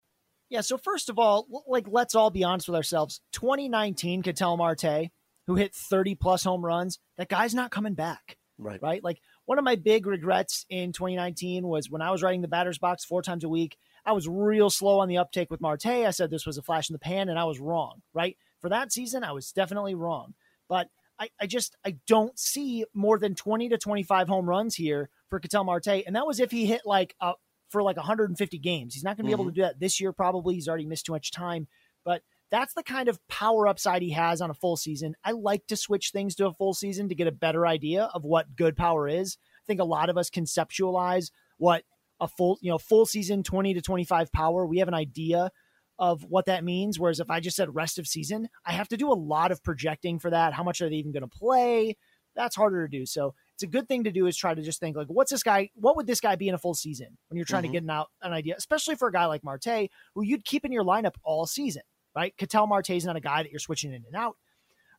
[0.49, 0.61] Yeah.
[0.61, 3.21] So first of all, like let's all be honest with ourselves.
[3.33, 5.09] 2019, Ketel Marte,
[5.47, 8.37] who hit 30 plus home runs, that guy's not coming back.
[8.57, 8.81] Right.
[8.81, 9.03] Right.
[9.03, 12.77] Like one of my big regrets in 2019 was when I was writing the batter's
[12.77, 13.77] box four times a week.
[14.09, 15.85] I was real slow on the uptake with Marte.
[15.85, 18.01] I said this was a flash in the pan, and I was wrong.
[18.11, 18.37] Right.
[18.59, 20.33] For that season, I was definitely wrong.
[20.67, 20.87] But
[21.19, 25.39] I, I just I don't see more than 20 to 25 home runs here for
[25.39, 27.33] Ketel Marte, and that was if he hit like a
[27.69, 28.95] for like 150 games.
[28.95, 29.55] He's not going to be able to mm-hmm.
[29.57, 30.55] do that this year, probably.
[30.55, 31.67] He's already missed too much time.
[32.03, 35.15] But that's the kind of power upside he has on a full season.
[35.23, 38.23] I like to switch things to a full season to get a better idea of
[38.23, 39.37] what good power is.
[39.63, 41.83] I think a lot of us conceptualize what
[42.19, 44.65] a full, you know, full season 20 to 25 power.
[44.65, 45.51] We have an idea
[45.97, 46.97] of what that means.
[46.99, 49.63] Whereas if I just said rest of season, I have to do a lot of
[49.63, 50.53] projecting for that.
[50.53, 51.97] How much are they even going to play?
[52.35, 53.05] That's harder to do.
[53.05, 55.43] So it's a good thing to do is try to just think like, what's this
[55.43, 55.71] guy?
[55.75, 57.67] What would this guy be in a full season when you're trying Mhm.
[57.67, 60.63] to get an out an idea, especially for a guy like Marte, who you'd keep
[60.63, 61.81] in your lineup all season,
[62.15, 62.35] right?
[62.37, 64.37] Ketel Marte is not a guy that you're switching in and out.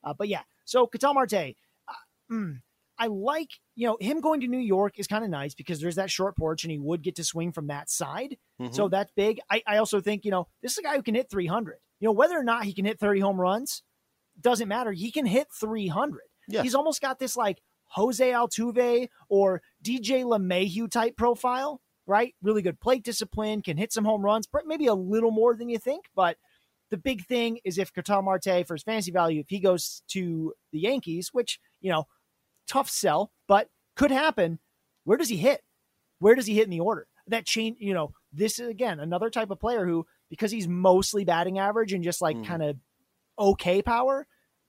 [0.04, 1.32] Uh, but yeah, so Ketel Marte,
[1.88, 1.94] uh,
[2.30, 2.60] mm,
[3.00, 5.96] I like you know him going to New York is kind of nice because there's
[5.96, 8.36] that short porch and he would get to swing from that side.
[8.60, 8.74] Mhm.
[8.74, 9.40] So that's big.
[9.50, 11.78] I, I also think, you know, this is a guy who can hit 300.
[11.98, 13.82] You know, whether or not he can hit 30 home runs
[14.40, 14.92] doesn't matter.
[14.92, 16.20] He can hit 300.
[16.48, 16.62] Yeah.
[16.62, 22.34] He's almost got this like Jose Altuve or DJ LeMahieu type profile, right?
[22.42, 25.68] Really good plate discipline, can hit some home runs, but maybe a little more than
[25.68, 26.04] you think.
[26.14, 26.36] But
[26.90, 30.52] the big thing is if Ketel Marte, for his fantasy value, if he goes to
[30.72, 32.04] the Yankees, which, you know,
[32.70, 34.58] tough sell, but could happen,
[35.04, 35.62] where does he hit?
[36.20, 37.06] Where does he hit in the order?
[37.26, 41.24] That change, you know, this is again another type of player who, because he's mostly
[41.24, 42.46] batting average and just like Mhm.
[42.46, 42.76] kind of
[43.38, 44.26] okay power,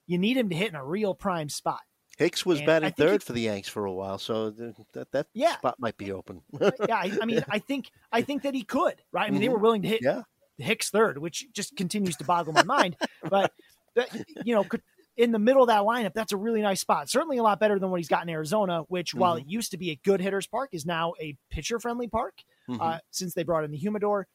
[0.07, 1.81] you need him to hit in a real prime spot.
[2.17, 5.11] Hicks was and batting think he- third for the Yanks for a while, so that
[5.11, 5.57] that Yeah.
[5.57, 6.41] spot might be open.
[6.61, 9.27] yeah, I, I mean, I think I think that he could, right?
[9.27, 9.53] I mean, they Mhm.
[9.53, 10.23] were willing to hit yeah,
[10.57, 12.95] Hicks third, which just continues to boggle my mind.
[13.27, 13.53] But,
[13.95, 14.09] but
[14.45, 14.81] you know, could,
[15.17, 17.09] in the middle of that lineup, that's a really nice spot.
[17.09, 19.47] Certainly a lot better than what he's got in Arizona, which while Mm-hmm.
[19.47, 22.35] it used to be a good hitters park, is now a pitcher friendly park
[22.69, 22.77] Mhm.
[22.79, 24.27] uh, since they brought in the humidor.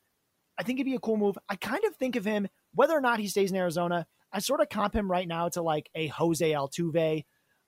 [0.59, 1.39] I think it'd be a cool move.
[1.49, 4.07] I kind of think of him whether or not he stays in Arizona.
[4.33, 7.25] I sort of comp him right now to like a Jose Altuve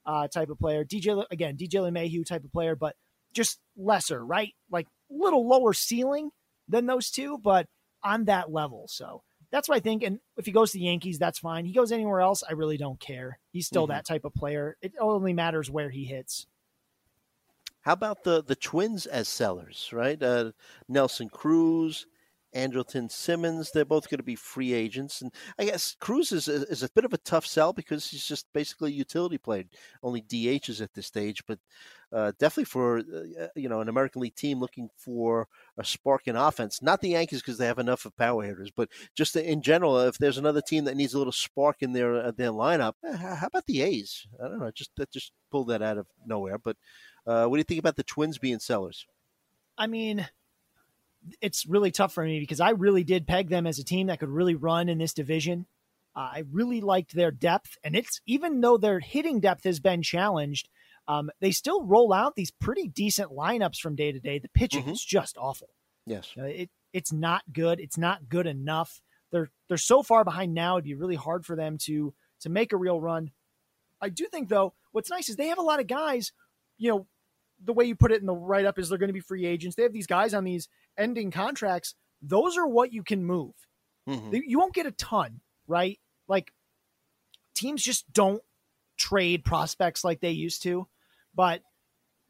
[0.07, 0.85] uh, type of player.
[0.85, 2.97] DJ again, DJ LeMahieu type of player, but
[3.35, 4.55] just lesser, right?
[4.71, 6.31] Like a little lower ceiling
[6.67, 7.67] than those two, but
[8.03, 8.87] on that level.
[8.89, 10.03] So that's what I think.
[10.03, 11.65] And if he goes to the Yankees, that's fine.
[11.65, 13.39] He goes anywhere else, I really don't care.
[13.51, 13.89] He's still Mhm.
[13.89, 14.77] that type of player.
[14.83, 16.47] It only matters where he hits.
[17.81, 20.23] How about the the Twins as sellers, right?
[20.23, 20.53] Uh,
[20.89, 22.07] Nelson Cruz,
[22.55, 26.63] Andrelton Simmons, they're both going to be free agents, and I guess Cruz is a,
[26.69, 29.65] is a bit of a tough sell because he's just basically a utility player,
[30.03, 31.59] only DHs at this stage, but
[32.13, 36.37] uh, definitely for uh, you know an American League team looking for a spark in
[36.37, 36.81] offense.
[36.81, 40.17] Not the Yankees because they have enough of power hitters, but just in general, if
[40.17, 43.47] there's another team that needs a little spark in their uh, their lineup, eh, how
[43.47, 44.27] about the A's?
[44.43, 46.77] I don't know, just that just pulled that out of nowhere, but.
[47.27, 49.07] Uh, what do you think about the Twins being sellers?
[49.77, 50.27] I mean,
[51.41, 54.21] it's really tough for me because I really did peg them as a team that
[54.21, 55.67] could really run in this division.
[56.17, 60.03] Uh, I really liked their depth, and it's even though their hitting depth has been
[60.03, 60.69] challenged,
[61.07, 64.39] um, they still roll out these pretty decent lineups from day to day.
[64.39, 64.93] The pitching Mhm.
[64.93, 65.69] is just awful.
[66.07, 66.33] Yes.
[66.37, 67.81] Uh, it it's not good.
[67.81, 69.01] It's not good enough.
[69.31, 70.77] They're they're so far behind now.
[70.77, 73.31] It'd be really hard for them to to make a real run.
[74.01, 76.33] I do think though, what's nice is they have a lot of guys.
[76.79, 77.07] You know,
[77.65, 79.47] the way you put it in the write up is they're going to be free
[79.47, 79.77] agents.
[79.77, 81.95] They have these guys on these ending contracts.
[82.23, 83.55] Those are what you can move.
[84.09, 84.41] Mhm.
[84.47, 85.99] You won't get a ton, right?
[86.29, 86.53] Like
[87.55, 88.43] teams just don't
[88.97, 90.87] trade prospects like they used to,
[91.35, 91.63] but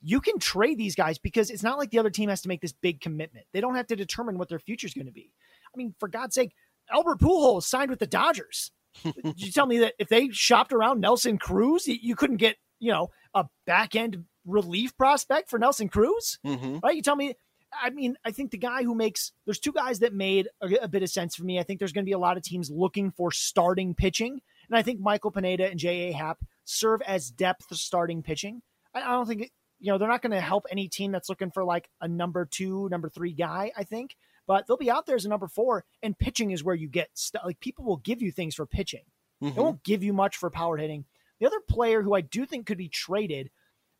[0.00, 2.60] you can trade these guys because it's not like the other team has to make
[2.60, 3.46] this big commitment.
[3.52, 5.32] They don't have to determine what their future is going to be.
[5.74, 6.52] I mean, for God's sake,
[6.90, 8.70] Albert Pujols signed with the Dodgers.
[9.02, 12.92] Did you tell me that if they shopped around Nelson Cruz, you couldn't get, you
[12.92, 16.38] know, a back end relief prospect for Nelson Cruz?
[16.44, 16.82] Mhm.
[16.82, 16.96] right?
[16.96, 17.34] You tell me.
[17.82, 20.88] I mean, I think the guy who makes there's two guys that made a, a
[20.88, 21.58] bit of sense for me.
[21.58, 24.76] I think there's going to be a lot of teams looking for starting pitching, and
[24.78, 26.12] I think Michael Pineda and J.A.
[26.12, 28.62] Happ serve as depth starting pitching.
[28.94, 31.28] I, I don't think it, you know they're not going to help any team that's
[31.28, 33.70] looking for like a number two, number three guy.
[33.76, 36.74] I think, but they'll be out there as a number four, and pitching is where
[36.74, 39.04] you get st- like people will give you things for pitching.
[39.42, 39.56] They Mhm.
[39.56, 41.04] won't give you much for power hitting.
[41.38, 43.50] The other player who I do think could be traded,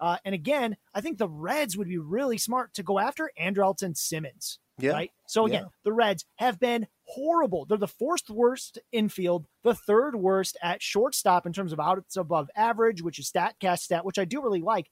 [0.00, 3.96] uh, and again, I think the Reds would be really smart to go after Andrelton
[3.96, 4.58] Simmons.
[4.80, 4.92] Yeah.
[4.92, 5.10] Right.
[5.26, 5.68] So again, Yeah.
[5.84, 7.64] the Reds have been horrible.
[7.64, 12.48] They're the fourth worst infield, the third worst at shortstop in terms of outs above
[12.54, 14.90] average, which is StatCast stat, which I do really like.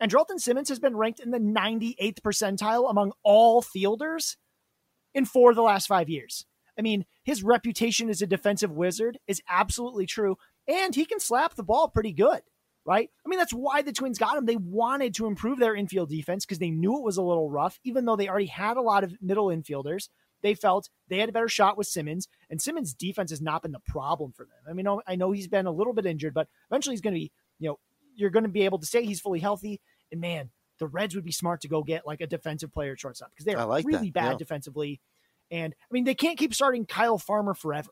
[0.00, 4.36] Andrelton Simmons has been ranked in the 98th percentile among all fielders
[5.14, 6.46] in four of the last five years.
[6.78, 10.36] I mean, his reputation as a defensive wizard is absolutely true,
[10.68, 12.42] and he can slap the ball pretty good,
[12.84, 13.10] right?
[13.24, 14.46] I mean, that's why the Twins got him.
[14.46, 17.78] They wanted to improve their infield defense because they knew it was a little rough,
[17.84, 20.08] even though they already had a lot of middle infielders.
[20.42, 23.72] They felt they had a better shot with Simmons, and Simmons' defense has not been
[23.72, 24.58] the problem for them.
[24.68, 27.20] I mean, I know he's been a little bit injured, but eventually he's going to
[27.20, 27.78] be, you know,
[28.14, 29.80] you're going to be able to say he's fully healthy.
[30.12, 33.00] And man, the Reds would be smart to go get like a defensive player at
[33.00, 34.36] shortstop because they're like really that, bad yeah.
[34.36, 35.00] defensively.
[35.50, 37.90] And I mean, they can't keep starting Kyle Farmer forever.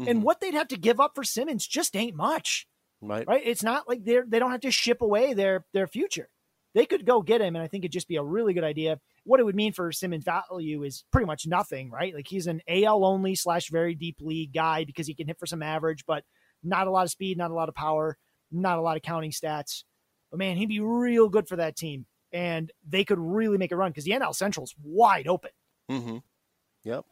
[0.00, 0.10] Mhm.
[0.10, 2.66] And what they'd have to give up for Simmons just ain't much,
[3.08, 3.26] right.
[3.26, 3.42] right?
[3.44, 6.28] It's not like they're they don't have to ship away their their future.
[6.74, 9.00] they could go get him, and I think it'd just be a really good idea.
[9.24, 12.14] What it would mean for Simmons' value is pretty much nothing, right?
[12.14, 15.46] Like he's an AL only slash very deep league guy because he can hit for
[15.46, 16.24] some average, but
[16.62, 18.18] not a lot of speed, not a lot of power,
[18.50, 19.84] not a lot of counting stats.
[20.30, 23.76] But man, he'd be real good for that team, and they could really make a
[23.76, 25.50] run because the NL Central's wide open.
[25.90, 26.18] Mm-hmm.
[26.84, 27.04] Yep,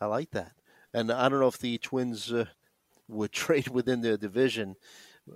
[0.00, 0.52] I like that.
[0.92, 2.46] And I don't know if the Twins uh,
[3.08, 4.76] would trade within their division.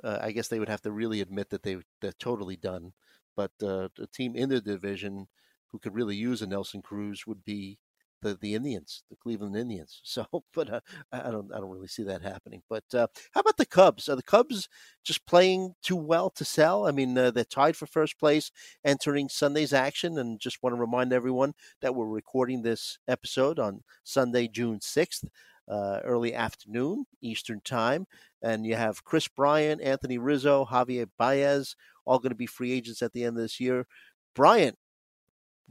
[0.02, 2.92] Uh, I guess they would have to really admit that they they're totally done.
[3.36, 5.28] But uh, the team in their division
[5.68, 7.78] who could really use a Nelson Cruz would be
[8.22, 10.00] the, the Indians, the Cleveland Indians.
[10.10, 10.80] So, but uh,
[11.12, 12.62] I don't I don't really see that happening.
[12.68, 14.08] But uh, how about the Cubs?
[14.08, 14.68] Are the Cubs
[15.04, 16.86] just playing too well to sell?
[16.86, 18.50] I mean, uh, they're tied for first place
[18.84, 23.82] entering Sunday's action, and just want to remind everyone that we're recording this episode on
[24.04, 25.24] Sunday, June sixth.
[25.70, 28.04] Uh, early afternoon Eastern time,
[28.42, 33.02] and you have Kris Bryant, Anthony Rizzo, Javier Baez, all going to be free agents
[33.02, 33.86] at the end of this year.
[34.34, 34.76] Bryant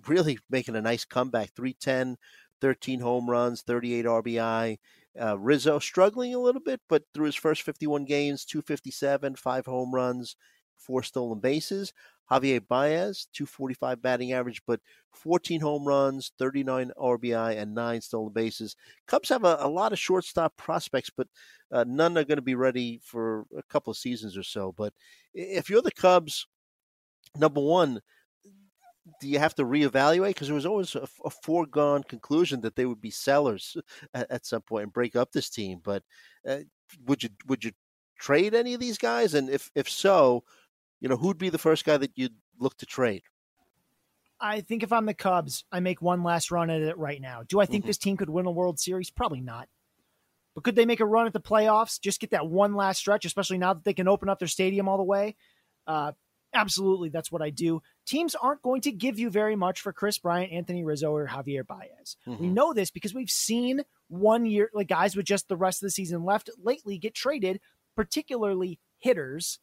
[0.08, 2.18] really making a nice comeback 310,
[2.62, 4.78] 13 home runs, 38 RBI.
[5.20, 9.94] Uh, Rizzo struggling a little bit, but through his first 51 games, 257, five home
[9.94, 10.36] runs,
[10.78, 11.94] four stolen bases.
[12.32, 14.80] Javier Baez, 245 batting average, but
[15.14, 18.76] 14 home runs, 39 RBI, and nine stolen bases.
[19.08, 21.28] Cubs have a, a lot of shortstop prospects, but
[21.72, 24.74] uh, none are going to be ready for a couple of seasons or so.
[24.78, 24.94] But
[25.34, 26.48] if you're the Cubs,
[27.36, 28.00] number one,
[29.20, 30.30] do you have to reevaluate?
[30.30, 33.76] Because it was always a, a, foregone conclusion that they would be sellers
[34.14, 35.80] at, at some point and break up this team.
[35.84, 36.04] But
[36.48, 36.60] uh,
[37.06, 37.72] would you would you
[38.20, 39.34] trade any of these guys?
[39.34, 40.44] And if if so,
[41.00, 43.24] you know who'd be the first guy that you'd look to trade?
[44.42, 47.44] I think if I'm the Cubs, I make one last run at it right now.
[47.44, 47.88] Do I think Mhm.
[47.88, 49.10] this team could win a World Series?
[49.10, 49.68] Probably not.
[50.56, 52.00] But could they make a run at the playoffs?
[52.00, 54.88] Just get that one last stretch, especially now that they can open up their stadium
[54.88, 55.36] all the way.
[55.86, 56.14] Uh,
[56.54, 57.82] absolutely, that's what I do.
[58.06, 61.66] Teams aren't going to give you very much for Kris Bryant, Anthony Rizzo, or Javier
[61.68, 62.16] Baez.
[62.26, 62.54] We Mhm.
[62.54, 65.92] know this because we've seen one year, like guys with just the rest of the
[65.92, 67.60] season left lately get traded,
[67.96, 69.60] particularly hitters.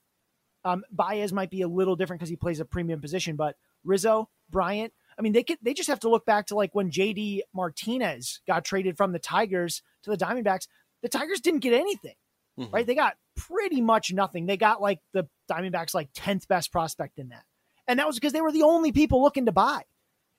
[0.67, 3.55] Um, Baez might be a little different because he plays a premium position, but
[3.85, 6.91] Rizzo, Bryant, I mean, they could they just have to look back to like when
[6.91, 10.67] JD Martinez got traded from the Tigers to the Diamondbacks.
[11.03, 12.17] The Tigers didn't get anything,
[12.59, 12.73] Mhm.
[12.73, 12.87] right?
[12.87, 14.47] They got pretty much nothing.
[14.47, 17.45] They got like the Diamondbacks like 10th best prospect in that.
[17.87, 19.85] And that was because they were the only people looking to buy.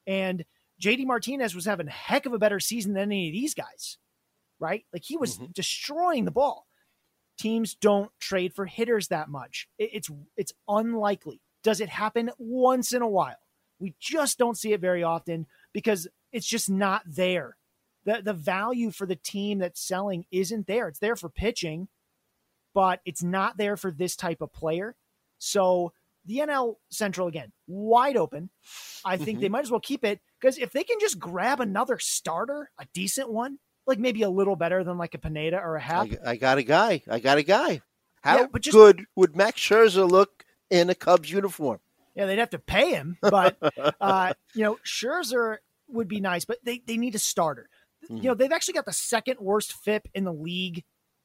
[0.06, 0.44] And
[0.82, 3.98] JD Martinez was having a heck of a better season than any of these guys,
[4.60, 4.86] right?
[4.92, 5.54] Like he was Mhm.
[5.54, 6.68] destroying the ball.
[7.38, 9.68] Teams don't trade for hitters that much.
[9.78, 11.42] It's it's unlikely.
[11.64, 13.38] Does it happen once in a while?
[13.80, 17.58] We just don't see it very often because it's just not there.
[18.06, 20.88] The the value for the team that's selling isn't there.
[20.88, 21.88] It's there for pitching,
[22.74, 24.96] but it's not there for this type of player.
[25.38, 25.94] So
[26.26, 28.50] the NL Central again, wide open.
[29.06, 29.42] I think Mhm.
[29.42, 32.86] they might as well keep it because if they can just grab another starter, a
[32.94, 36.32] decent one, like maybe a little better than like a Pineda or a Happ, I,
[36.32, 37.02] I got a guy.
[37.10, 37.82] I got a guy.
[38.22, 41.80] How Yeah, but just- good would Max Scherzer look in a Cubs uniform?
[42.16, 43.58] Yeah, they'd have to pay him, but
[44.02, 45.58] uh, you know, Scherzer
[45.88, 47.70] would be nice, but they they need a starter.
[48.10, 48.18] Mhm.
[48.18, 50.84] You know, they've actually got the second worst FIP in the league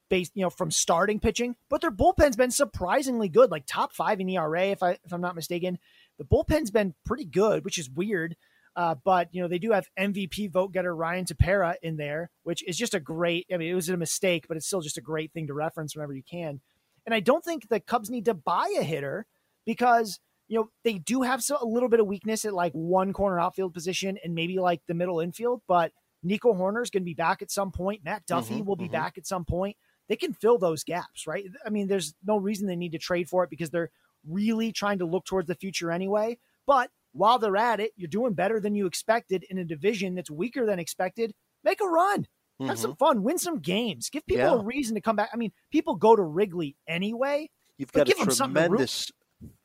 [0.09, 4.19] based, you know, from starting pitching, but their bullpen's been surprisingly good, like top 5
[4.19, 5.79] in ERA if I if I'm not mistaken.
[6.19, 8.35] The bullpen's been pretty good, which is weird.
[8.75, 12.63] Uh, but you know they do have MVP vote getter Ryan Tepera in there, which
[12.67, 13.45] is just a great.
[13.53, 15.95] I mean, it was a mistake, but it's still just a great thing to reference
[15.95, 16.61] whenever you can.
[17.05, 19.25] And I don't think the Cubs need to buy a hitter
[19.65, 23.13] because you know they do have so, a little bit of weakness at like one
[23.13, 25.61] corner outfield position and maybe like the middle infield.
[25.67, 25.91] But
[26.23, 28.03] Nico Hoerner is going to be back at some point.
[28.03, 28.93] Matt Duffy Mhm, will be mhm.
[28.93, 29.77] back at some point.
[30.07, 31.45] They can fill those gaps, right?
[31.65, 33.91] I mean, there's no reason they need to trade for it because they're
[34.27, 36.37] really trying to look towards the future anyway.
[36.65, 40.29] But while they're at it, you're doing better than you expected in a division that's
[40.31, 41.33] weaker than expected.
[41.63, 42.27] Make a run.
[42.59, 42.81] Have Mhm.
[42.81, 43.23] some fun.
[43.23, 44.09] Win some games.
[44.09, 44.53] Give people Yeah.
[44.55, 45.29] a reason to come back.
[45.33, 47.49] I mean, people go to Wrigley anyway.
[47.77, 49.11] You've got give a tremendous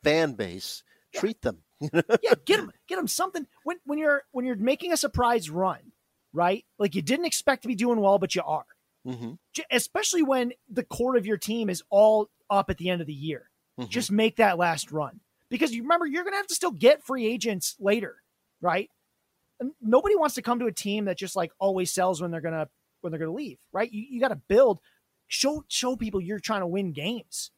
[0.02, 0.82] fan base.
[1.14, 1.64] Treat them.
[1.80, 3.46] yeah, get them, get them something.
[3.64, 5.92] When when you're when you're making a surprise run,
[6.32, 6.64] right?
[6.78, 8.66] Like you didn't expect to be doing well, but you are.
[9.04, 9.32] hmm
[9.70, 13.14] Especially when the core of your team is all up at the end of the
[13.14, 13.50] year.
[13.78, 13.88] Mhm.
[13.88, 15.20] Just make that last run
[15.50, 18.16] because you remember you're going to have to still get free agents later,
[18.60, 18.90] right?
[19.60, 22.40] And nobody wants to come to a team that just like always sells when they're
[22.40, 22.68] gonna
[23.00, 23.90] when they're gonna leave, right?
[23.92, 24.78] You you got to build,
[25.26, 27.50] show show people you're trying to win games,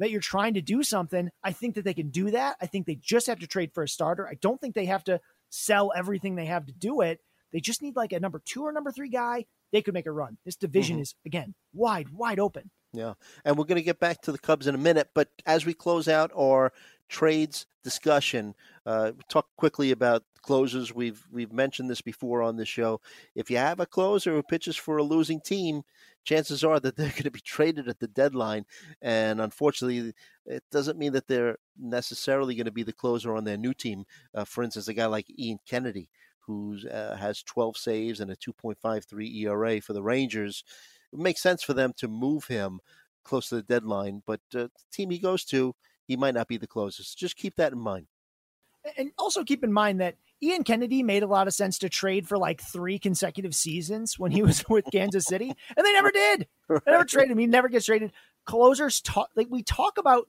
[0.00, 1.30] that you're trying to do something.
[1.44, 2.56] I think that they can do that.
[2.60, 4.26] I think they just have to trade for a starter.
[4.26, 5.20] I don't think they have to
[5.50, 7.20] sell everything they have to do it.
[7.52, 9.46] They just need like a number two or number three guy.
[9.72, 10.38] They could make a run.
[10.44, 11.02] This division Mhm.
[11.02, 12.70] is again wide, wide open.
[12.92, 13.14] Yeah.
[13.44, 15.10] And we're going to get back to the Cubs in a minute.
[15.14, 16.72] But as we close out our
[17.08, 18.54] trades discussion,
[18.84, 20.94] uh, talk quickly about closers.
[20.94, 23.00] We've we've mentioned this before on the show.
[23.34, 25.82] If you have a closer who pitches for a losing team,
[26.24, 28.64] chances are that they're going to be traded at the deadline.
[29.02, 30.12] And unfortunately,
[30.44, 34.04] it doesn't mean that they're necessarily going to be the closer on their new team.
[34.34, 36.08] Uh, for instance, a guy like Ian Kennedy,
[36.40, 40.64] who uh, has 12 saves and a 2.53 ERA for the Rangers,
[41.12, 42.80] it makes sense for them to move him
[43.24, 44.22] close to the deadline.
[44.26, 45.74] But uh, the team he goes to,
[46.06, 47.18] he might not be the closest.
[47.18, 48.06] Just keep that in mind.
[48.96, 52.28] And also keep in mind that Ian Kennedy made a lot of sense to trade
[52.28, 56.46] for like three consecutive seasons when he was with Kansas City, and they never did.
[56.68, 57.38] They never traded him.
[57.38, 58.10] He never gets traded.
[58.44, 60.26] Closers talk like we talk about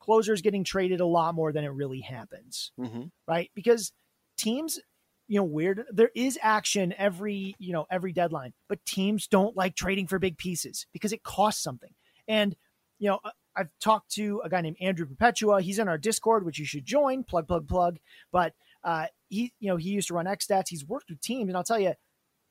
[0.00, 3.04] closers getting traded a lot more than it really happens, mm-hmm.
[3.28, 3.50] right?
[3.54, 3.92] Because
[4.38, 4.80] teams,
[5.28, 5.84] you know, weird.
[5.90, 10.38] There is action every you know every deadline, but teams don't like trading for big
[10.38, 11.92] pieces because it costs something.
[12.26, 12.56] And
[13.04, 13.20] you know,
[13.54, 15.60] I've talked to a guy named Andrew Perpetua.
[15.60, 17.22] He's in our Discord, which you should join.
[17.22, 17.98] Plug, plug, plug.
[18.32, 20.70] But uh, he, you know, he used to run X stats.
[20.70, 21.92] He's worked with teams, and I'll tell you,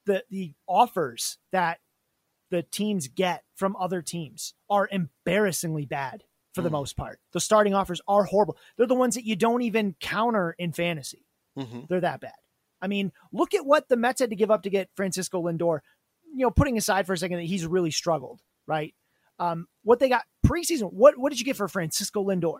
[0.05, 1.79] the the offers that
[2.51, 6.23] the teams get from other teams are embarrassingly bad
[6.53, 6.73] for the mm.
[6.73, 7.19] most part.
[7.31, 8.55] The starting offers are horrible.
[8.77, 11.25] They're the ones that you don't even counter in fantasy.
[11.57, 11.81] Mm-hmm.
[11.89, 12.33] They're that bad.
[12.79, 15.79] I mean, look at what the Mets had to give up to get Francisco Lindor.
[16.31, 18.93] You know, putting aside for a second that he's really struggled, right?
[19.39, 22.59] Um, what they got preseason, what what did you get for Francisco Lindor?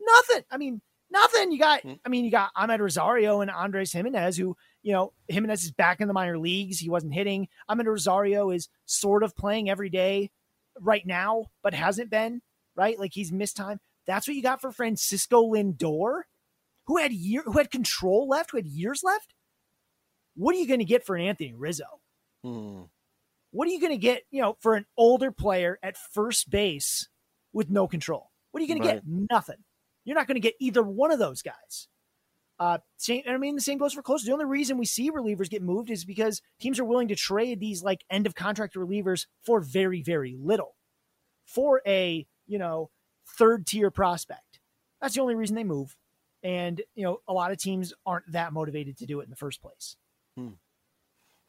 [0.00, 0.44] Nothing.
[0.50, 0.80] I mean,
[1.10, 1.50] Nothing.
[1.50, 1.94] You got, hmm.
[2.04, 6.00] I mean, you got Amed Rosario and Andres Gimenez, who, you know, Gimenez is back
[6.00, 6.78] in the minor leagues.
[6.78, 7.48] He wasn't hitting.
[7.68, 10.30] Amed Rosario is sort of playing every day
[10.80, 12.40] right now, but hasn't been,
[12.76, 12.98] right?
[12.98, 13.80] Like he's missed time.
[14.06, 16.22] That's what you got for Francisco Lindor,
[16.86, 19.34] who had year, who had control left, who had years left.
[20.36, 21.84] What are you going to get for Anthony Rizzo?
[22.44, 22.82] Hmm.
[23.52, 27.08] What are you going to get, you know, for an older player at first base
[27.52, 28.30] with no control?
[28.50, 29.02] What are you going right.
[29.02, 29.28] to get?
[29.30, 29.64] Nothing.
[30.04, 31.88] You're not going to get either one of those guys.
[32.58, 34.26] Uh, same, I mean, the same goes for closers.
[34.26, 37.58] The only reason we see relievers get moved is because teams are willing to trade
[37.58, 40.76] these like end of contract relievers for very, very little,
[41.46, 42.90] for a you know
[43.38, 44.60] third tier prospect.
[45.00, 45.96] That's the only reason they move,
[46.42, 49.36] and you know a lot of teams aren't that motivated to do it in the
[49.36, 49.96] first place.
[50.36, 50.50] Hmm.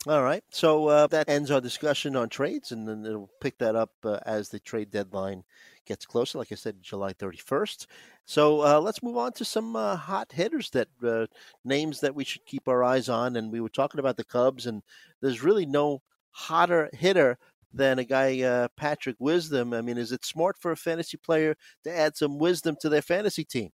[0.07, 0.43] All right.
[0.49, 4.17] So uh, that ends our discussion on trades, and then it'll pick that up uh,
[4.25, 5.43] as the trade deadline
[5.85, 6.39] gets closer.
[6.39, 7.85] Like I said, July 31st.
[8.25, 11.27] So uh, let's move on to some uh, hot hitters that uh,
[11.63, 13.35] names that we should keep our eyes on.
[13.35, 14.81] And we were talking about the Cubs, and
[15.21, 17.37] there's really no hotter hitter
[17.71, 19.71] than a guy, uh, Patrick Wisdom.
[19.71, 23.03] I mean, is it smart for a fantasy player to add some wisdom to their
[23.03, 23.69] fantasy team?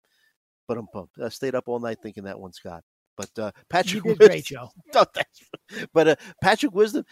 [0.68, 1.20] But I'm pumped.
[1.22, 2.84] I stayed up all night thinking that one, Scott.
[3.18, 4.70] But uh, Patrick, you did Wisdom, great, Joe.
[4.96, 5.06] Oh,
[5.94, 7.04] but uh, Patrick Wisdom,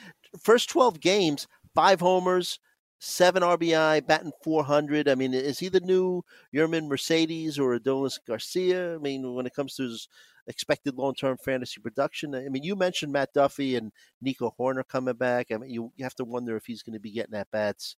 [0.42, 2.60] first twelve games, five homers,
[3.00, 5.08] seven RBI, batting 400.
[5.08, 8.96] I mean, is he the new Yermin Mercedes or Adolis Garcia?
[8.96, 10.08] I mean, when it comes to his
[10.48, 13.92] expected long-term fantasy production, I mean, you mentioned Matt Duffy and
[14.22, 15.48] Nico Hoerner coming back.
[15.52, 17.96] I mean, you, you have to wonder if he's going to be getting at bats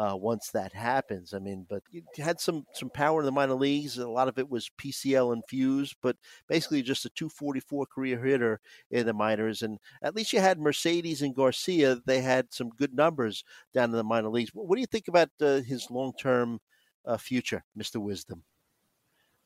[0.00, 1.34] uh, once that happens.
[1.34, 3.98] I mean, but you had some some power in the minor leagues.
[3.98, 6.16] A lot of it was PCL infused, but
[6.48, 9.60] basically just a 244 career hitter in the minors.
[9.60, 11.98] And at least you had Mercedes and Garcia.
[12.06, 13.44] They had some good numbers
[13.74, 14.52] down in the minor leagues.
[14.54, 16.60] What do you think about uh, his long term
[17.04, 18.42] uh, future, Mister Wisdom?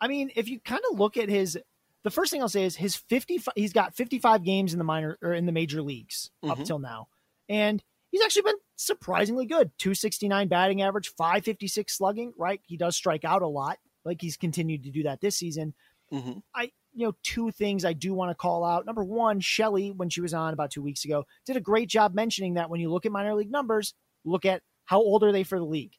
[0.00, 1.58] I mean, if you kind of look at his
[2.04, 5.18] the first thing I'll say is his 50 he's got 55 games in the minor
[5.20, 6.52] or in the major leagues mm-hmm.
[6.52, 7.08] up till now.
[7.48, 7.82] And
[8.12, 9.70] he's actually been surprisingly good.
[9.78, 12.60] 269 batting average, 556 slugging, right?
[12.66, 13.78] He does strike out a lot.
[14.04, 15.74] Like he's continued to do that this season.
[16.12, 16.38] Mm-hmm.
[16.54, 18.86] I, you know, two things I do want to call out.
[18.86, 22.14] Number one, Shelly, when she was on about two weeks ago, did a great job
[22.14, 23.94] mentioning that when you look at minor league numbers,
[24.24, 25.94] look at how old are they for the league.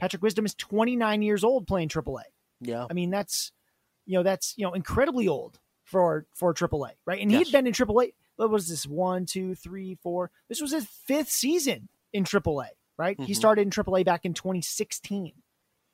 [0.00, 2.22] Patrick Wisdom is 29 years old playing AAA.
[2.60, 2.86] Yeah.
[2.88, 3.52] I mean, that's,
[4.06, 7.20] you know, that's, you know, incredibly old for, for AAA, right?
[7.20, 7.46] And yes.
[7.46, 8.86] he'd been in AAA what was this?
[8.86, 10.30] One, two, three, four.
[10.48, 13.18] This was his fifth season in AAA, right?
[13.18, 13.26] Mm-hmm.
[13.26, 15.32] He started in AAA back in 2016.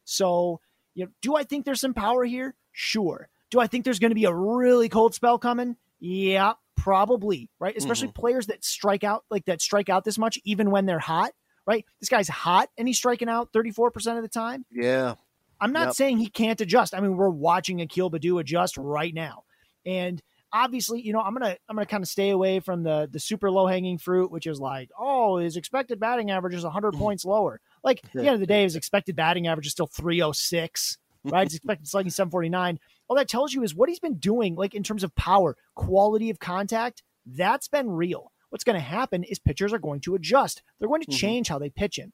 [0.04, 0.60] So,
[0.94, 2.54] you know, do I think there's some power here?
[2.70, 3.28] Sure.
[3.50, 5.76] Do I think there's going to be a really cold spell coming?
[5.98, 7.76] Yeah, probably, right?
[7.76, 8.20] Especially mm-hmm.
[8.20, 11.32] players that strike out like that strike out this much even when they're hot,
[11.66, 11.84] right?
[11.98, 14.64] This guy's hot and he's striking out 34% of the time.
[14.70, 15.14] Yeah.
[15.60, 15.94] I'm not yep.
[15.94, 16.94] saying he can't adjust.
[16.94, 19.44] I mean, we're watching Akil Baddoo adjust right now.
[19.84, 20.22] And
[20.53, 23.51] obviously, you know, I'm gonna I'm gonna kind of stay away from the the super
[23.51, 27.01] low hanging fruit, which is like, oh, his expected batting average is 100 mm-hmm.
[27.01, 27.61] points lower.
[27.82, 31.48] Like at the end of the day, his expected batting average is still 306, right?
[31.48, 32.78] He's expected slugging 749.
[33.09, 36.30] All that tells you is what he's been doing, like in terms of power, quality
[36.30, 37.03] of contact.
[37.26, 38.32] That's been real.
[38.51, 40.62] What's going to happen is pitchers are going to adjust.
[40.78, 41.16] They're going to mm-hmm.
[41.16, 42.12] change how they pitch him.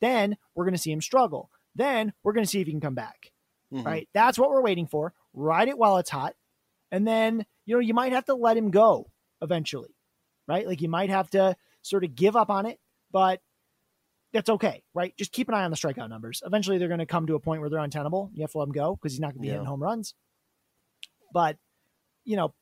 [0.00, 1.50] Then we're going to see him struggle.
[1.74, 3.32] Then we're going to see if he can come back.
[3.72, 3.84] Mhm.
[3.84, 4.08] right?
[4.12, 5.14] That's what we're waiting for.
[5.32, 6.34] Ride it while it's hot.
[6.90, 9.06] And then, you know, you might have to let him go
[9.40, 9.94] eventually,
[10.48, 10.66] right?
[10.66, 12.80] Like you might have to sort of give up on it,
[13.12, 13.40] but
[14.32, 15.16] that's okay, right?
[15.16, 16.42] Just keep an eye on the strikeout numbers.
[16.44, 18.28] Eventually, they're going to come to a point where they're untenable.
[18.34, 19.52] You have to let him go because he's not going to be Yeah.
[19.54, 20.14] hitting home runs.
[21.32, 21.58] But,
[22.24, 22.52] you know,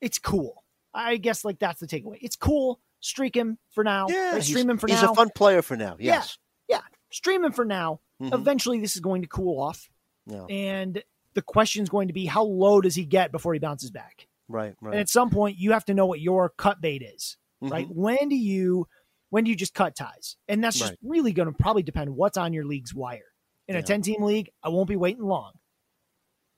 [0.00, 0.64] it's cool.
[0.92, 2.18] I guess like that's the takeaway.
[2.20, 2.80] It's cool.
[2.98, 4.06] Streak him for now.
[4.08, 5.12] Yeah, or he's, stream him for he's now.
[5.12, 5.94] a fun player for now.
[6.00, 6.38] Yes.
[6.68, 6.76] Yeah.
[6.78, 6.82] Yes.
[7.12, 8.00] stream him for now.
[8.20, 8.34] Mhm.
[8.34, 9.88] Eventually, this is going to cool off.
[10.26, 10.44] Yeah.
[10.46, 11.02] And
[11.34, 14.26] the question is going to be how low does he get before he bounces back?
[14.48, 14.74] Right.
[14.80, 14.92] Right.
[14.92, 17.70] And at some point, you have to know what your cut bait is, Mhm.
[17.70, 17.88] right?
[17.90, 18.86] When do you
[19.30, 20.36] when do you just cut ties?
[20.46, 20.98] And that's just Right.
[21.02, 23.32] really going to probably depend what's on your league's wire.
[23.66, 25.54] In a 10 team league, I won't be waiting long.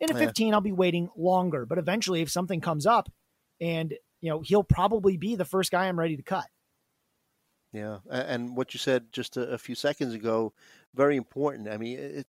[0.01, 0.27] In a Yeah.
[0.27, 1.65] 15, I'll be waiting longer.
[1.65, 3.09] But eventually, if something comes up
[3.59, 6.47] and you know, he'll probably be the first guy I'm ready to cut.
[7.73, 10.55] Yeah, and what you said just a, a few seconds ago,
[10.95, 11.69] very important.
[11.69, 12.27] I mean, it,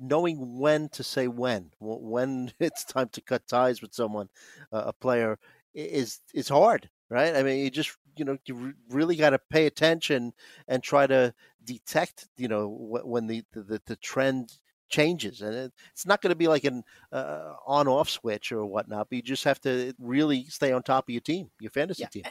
[0.00, 4.28] knowing when to say when, when it's time to cut ties with someone,
[4.72, 5.38] uh, a player,
[5.74, 7.36] is is hard, right?
[7.36, 10.32] I mean, you just you know you really got to pay attention
[10.66, 14.58] and try to detect, you know, when the the, the trend
[14.88, 19.08] changes, and it, it's not going to be like an uh, on-off switch or whatnot.
[19.10, 22.08] But you just have to really stay on top of your team, your fantasy Yeah,
[22.08, 22.26] team.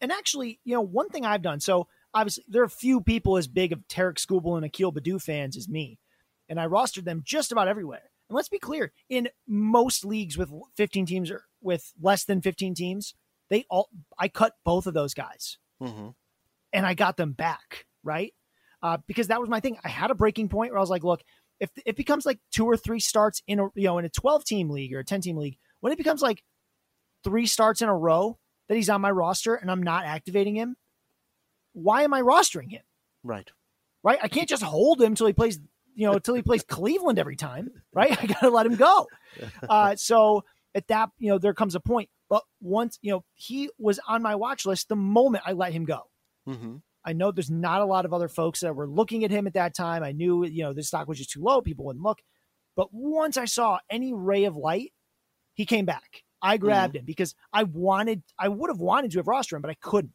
[0.00, 3.48] And actually, you know, one thing I've done, so obviously there are few people as
[3.48, 5.98] big of Tarik Skubal and Akil Baddoo fans as me.
[6.48, 8.10] And I rostered them just about everywhere.
[8.28, 12.74] And let's be clear, in most leagues with 15 teams or with less than 15
[12.74, 13.14] teams,
[13.50, 13.88] they all
[14.18, 16.08] I cut both of those guys hmm
[16.72, 18.34] and I got them back, right?
[18.82, 19.78] Uh, because that was my thing.
[19.82, 21.22] I had a breaking point where I was like, look,
[21.60, 24.44] if it becomes like two or three starts in a you know in a 12
[24.44, 26.42] team league or a 10 team league, when it becomes like
[27.24, 28.38] three starts in a row
[28.68, 30.76] that he's on my roster and I'm not activating him,
[31.72, 32.82] why am I rostering him?
[33.24, 33.50] Right.
[34.04, 34.18] Right?
[34.22, 35.58] I can't just hold him till he plays,
[35.98, 38.16] you know, until he plays Cleveland every time, right?
[38.22, 39.08] I got to let him go.
[39.68, 42.08] Uh, so at that, you know, there comes a point.
[42.30, 45.84] But once, you know, he was on my watch list the moment I let him
[45.84, 46.02] go.
[46.46, 49.46] hmm I know there's not a lot of other folks that were looking at him
[49.46, 50.02] at that time.
[50.02, 51.62] I knew, you know, the stock was just too low.
[51.62, 52.18] People wouldn't look.
[52.76, 54.92] But once I saw any ray of light,
[55.54, 56.22] he came back.
[56.42, 59.70] I grabbed him because I wanted, I would have wanted to have roster him, but
[59.70, 60.12] I couldn't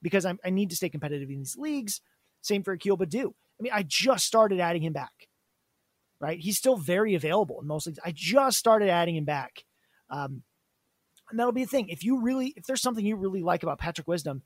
[0.00, 2.00] because I'm, I need to stay competitive in these leagues.
[2.40, 3.32] Same for Akil Baddoo.
[3.58, 5.28] I mean, I just started adding him back,
[6.20, 6.38] right?
[6.38, 7.98] He's still very available in most leagues.
[8.04, 9.64] I just started adding him back.
[10.10, 10.42] Um,
[11.30, 11.88] and that'll be the thing.
[11.88, 14.42] If you really, if there's something you really like about Patrick Wisdom,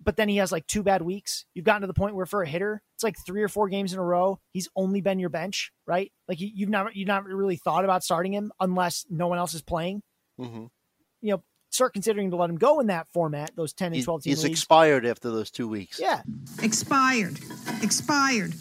[0.00, 1.44] but then he has like two bad weeks.
[1.54, 3.92] You've gotten to the point where for a hitter, it's like three or four games
[3.92, 4.38] in a row.
[4.52, 6.12] He's only been your bench, right?
[6.28, 9.54] Like you, you've never, you've not really thought about starting him unless no one else
[9.54, 10.02] is playing.
[10.38, 10.66] hmm
[11.20, 14.04] You know, start considering to let him go in that format, those ten and He's,
[14.04, 14.58] twelve team he's leagues.
[14.60, 15.98] expired after those two weeks.
[16.00, 16.22] yeah,
[16.62, 17.38] Expired.
[17.82, 18.54] Expired.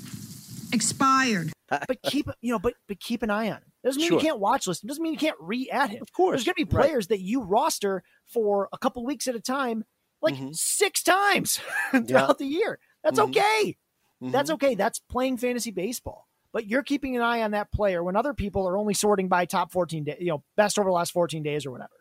[0.73, 1.51] Expired.
[1.69, 3.71] but keep you know, but but keep an eye on him.
[3.83, 4.19] Doesn't mean Sure.
[4.19, 4.87] you can't watch list him.
[4.87, 6.01] Doesn't mean you can't re-add him.
[6.01, 6.33] Of course.
[6.35, 6.85] There's going to be Right.
[6.87, 9.85] players that you roster for a couple weeks at a time,
[10.21, 10.55] like Mhm.
[10.55, 11.59] six times
[12.07, 12.79] throughout the year.
[13.03, 13.29] That's Mhm.
[13.29, 13.77] okay.
[14.21, 14.53] That's Mhm.
[14.55, 14.75] okay.
[14.75, 16.27] That's playing fantasy baseball.
[16.51, 19.45] But you're keeping an eye on that player when other people are only sorting by
[19.45, 21.91] top 14 days, you know, best over the last 14 days or whatever.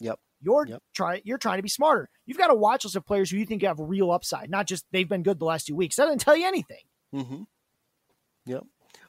[0.00, 0.20] Yep.
[0.42, 0.82] You're Yep.
[0.94, 2.08] try you're trying to be smarter.
[2.26, 4.84] You've got a watch list of players who you think have real upside, not just
[4.92, 5.96] they've been good the last two weeks.
[5.96, 6.82] That doesn't tell you anything.
[7.14, 7.42] Mm-hmm.
[8.46, 8.64] Yep.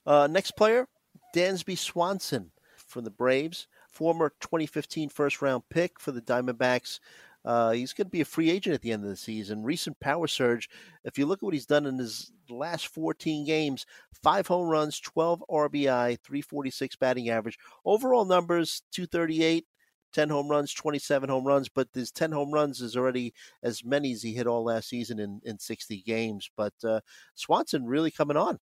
[0.06, 0.88] Uh, next player,
[1.36, 7.00] Dansby Swanson from the Braves, former 2015 first round pick for the Diamondbacks.
[7.46, 9.64] Uh, he's going to be a free agent at the end of the season.
[9.64, 10.70] Recent power surge.
[11.04, 13.86] If you look at what he's done in his last 14 games,
[14.24, 17.58] five home runs, 12 RBI, 346 batting average.
[17.84, 19.66] Overall numbers 238,
[20.14, 21.70] 10 home runs, 27 home runs.
[21.70, 25.20] But his 10 home runs is already as many as he hit all last season
[25.20, 26.50] in, in 60 games.
[26.56, 27.02] But uh,
[27.36, 28.60] Swanson really coming on.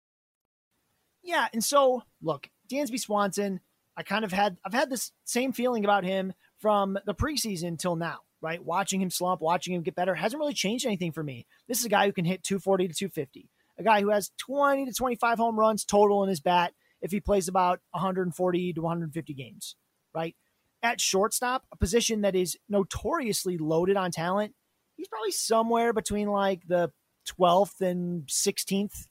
[1.23, 3.59] Yeah, and so look, Dansby Swanson,
[3.97, 7.95] I kind of had I've had this same feeling about him from the preseason till
[7.95, 8.63] now, right?
[8.63, 11.45] Watching him slump, watching him get better hasn't really changed anything for me.
[11.67, 13.49] This is a guy who can hit 240 to 250.
[13.79, 17.19] A guy who has 20 to 25 home runs total in his bat if he
[17.19, 19.75] plays about 140 to 150 games,
[20.13, 20.35] right?
[20.83, 24.53] At shortstop, a position that is notoriously loaded on talent,
[24.95, 26.91] he's probably somewhere between like the
[27.27, 29.07] 12th and 16th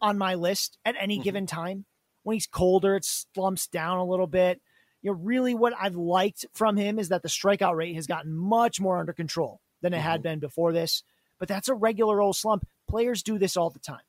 [0.00, 1.22] on my list at any Mhm.
[1.24, 1.86] given time.
[2.22, 4.62] When he's colder, it slumps down a little bit.
[5.02, 8.34] You know, really what I've liked from him is that the strikeout rate has gotten
[8.34, 11.02] much more under control than it had been before this.
[11.38, 12.66] But that's a regular old slump.
[12.88, 14.02] Players do this all the time.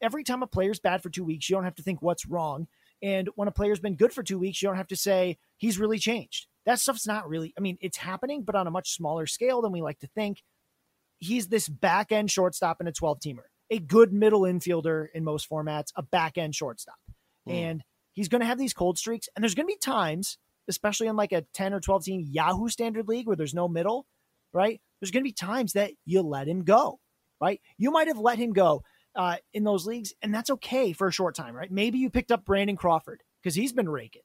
[0.00, 2.66] Every time a player's bad for two weeks, you don't have to think what's wrong.
[3.02, 5.78] And when a player's been good for two weeks, you don't have to say he's
[5.78, 6.46] really changed.
[6.66, 9.72] That stuff's not really, I mean, it's happening, but on a much smaller scale than
[9.72, 10.42] we like to think.
[11.18, 15.50] He's this back end shortstop in a 12 teamer, a good middle infielder in most
[15.50, 16.94] formats, a back end shortstop.
[17.46, 17.52] Hmm.
[17.52, 17.82] And
[18.12, 20.38] he's going to have these cold streaks, and there's going to be times,
[20.68, 24.06] especially in like a 10 or 12 team Yahoo standard league where there's no middle,
[24.52, 24.80] right?
[25.00, 27.00] There's going to be times that you let him go,
[27.40, 27.60] right?
[27.78, 28.82] You might have let him go
[29.14, 31.70] uh, in those leagues, and that's okay for a short time, right?
[31.70, 34.22] Maybe you picked up Brandon Crawford because he's been raking,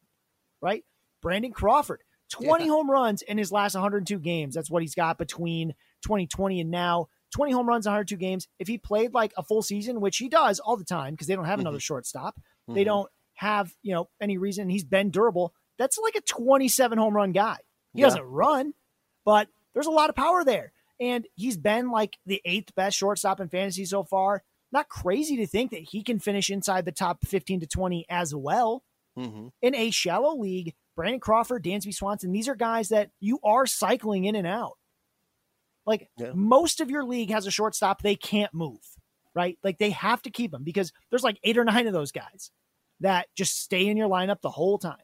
[0.62, 0.84] right?
[1.22, 2.72] Brandon Crawford, 20 yeah.
[2.72, 4.56] home runs in his last 102 games.
[4.56, 5.70] That's what he's got between
[6.04, 7.08] 2020 and now.
[7.32, 8.48] 20 home runs, 102 games.
[8.60, 11.36] If he played like a full season, which he does all the time because they
[11.36, 11.68] don't have mm-hmm.
[11.68, 12.76] another shortstop, mm-hmm.
[12.76, 15.54] they don't have, you know, any reason he's been durable.
[15.78, 17.58] That's like a 27 home run guy.
[17.94, 18.08] He yeah.
[18.08, 18.74] doesn't run,
[19.26, 20.72] but there's a lot of power there.
[21.00, 24.44] And he's been like the eighth best shortstop in fantasy so far.
[24.72, 28.36] Not crazy to think that he can finish inside the top 15 to 20 as
[28.36, 28.84] well.
[29.18, 29.48] Mm-hmm.
[29.62, 34.26] In a shallow league, Brandon Crawford, Dansby Swanson, these are guys that you are cycling
[34.26, 34.74] in and out.
[35.86, 36.32] Like yeah.
[36.36, 38.82] most of your league has a shortstop they can't move,
[39.34, 39.58] right?
[39.64, 42.52] Like they have to keep them because there's like eight or nine of those guys
[43.00, 44.98] that just stay in your lineup the whole time.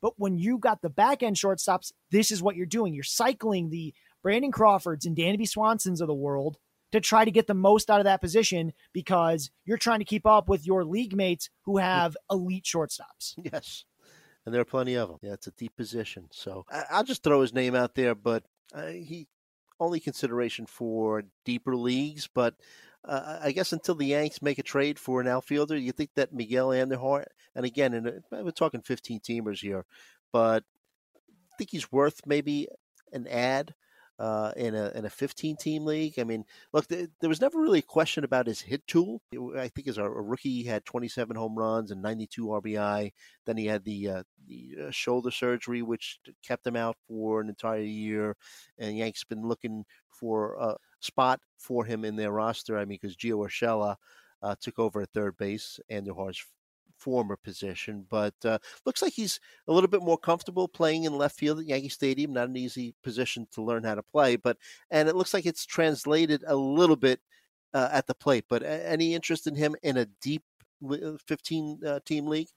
[0.00, 2.94] But when you got the back end shortstops, this is what you're doing.
[2.94, 3.92] You're cycling the
[4.22, 6.58] Brandon Crawfords and Dansby Swansons of the world
[6.92, 10.26] to try to get the most out of that position because you're trying to keep
[10.26, 13.34] up with your league mates who have elite shortstops.
[13.52, 13.84] Yes.
[14.46, 15.18] And there are plenty of them.
[15.22, 16.28] Yeah, it's a deep position.
[16.32, 19.28] So I'll just throw his name out there, but uh, he
[19.78, 22.54] only consideration for deeper leagues, but
[23.04, 26.32] uh, I guess until the Yanks make a trade for an outfielder, you think that
[26.32, 27.24] Miguel Andujar,
[27.54, 29.86] and again, in a, we're talking 15 teamers here,
[30.32, 30.64] but
[31.16, 32.68] I think he's worth maybe
[33.12, 33.74] an ad
[34.20, 36.18] uh, in a in a 15 team league.
[36.18, 36.44] I mean,
[36.74, 39.22] look, th- there was never really a question about his hit tool.
[39.56, 43.12] I think as a, rookie, he had 27 home runs and 92 RBI.
[43.46, 47.48] Then he had the uh, the uh, shoulder surgery, which kept him out for an
[47.48, 48.36] entire year.
[48.78, 52.76] And Yanks been looking for a spot for him in their roster.
[52.76, 53.96] I mean, because Gio Urshela
[54.42, 56.44] uh, took over at third base, Andujar's
[57.00, 61.38] former position, but uh, looks like he's a little bit more comfortable playing in left
[61.38, 62.32] field at Yankee Stadium.
[62.32, 64.56] Not an easy position to learn how to play, but
[64.90, 67.20] and it looks like it's translated a little bit
[67.74, 68.44] uh, at the plate.
[68.48, 70.42] But any interest in him in a deep
[70.88, 72.48] uh, 15 uh, team league?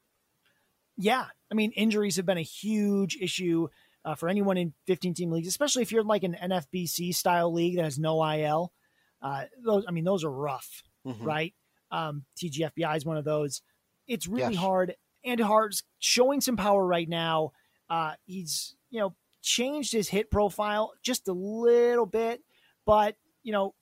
[0.97, 3.69] Yeah, I mean injuries have been a huge issue.
[4.05, 7.77] Uh, for anyone in 15 team leagues, especially if you're like an NFBC style league
[7.77, 8.73] that has no IL.
[9.21, 11.23] Uh, those, I mean, those are rough, mm-hmm.
[11.23, 11.53] right?
[11.89, 13.61] Um, TGFBI is one of those.
[14.07, 14.61] It's really yes.
[14.61, 14.95] hard.
[15.25, 17.51] And Hart's showing some power right now.
[17.89, 22.41] Uh, he's, you know, changed his hit profile just a little bit,
[22.85, 23.73] but, you know,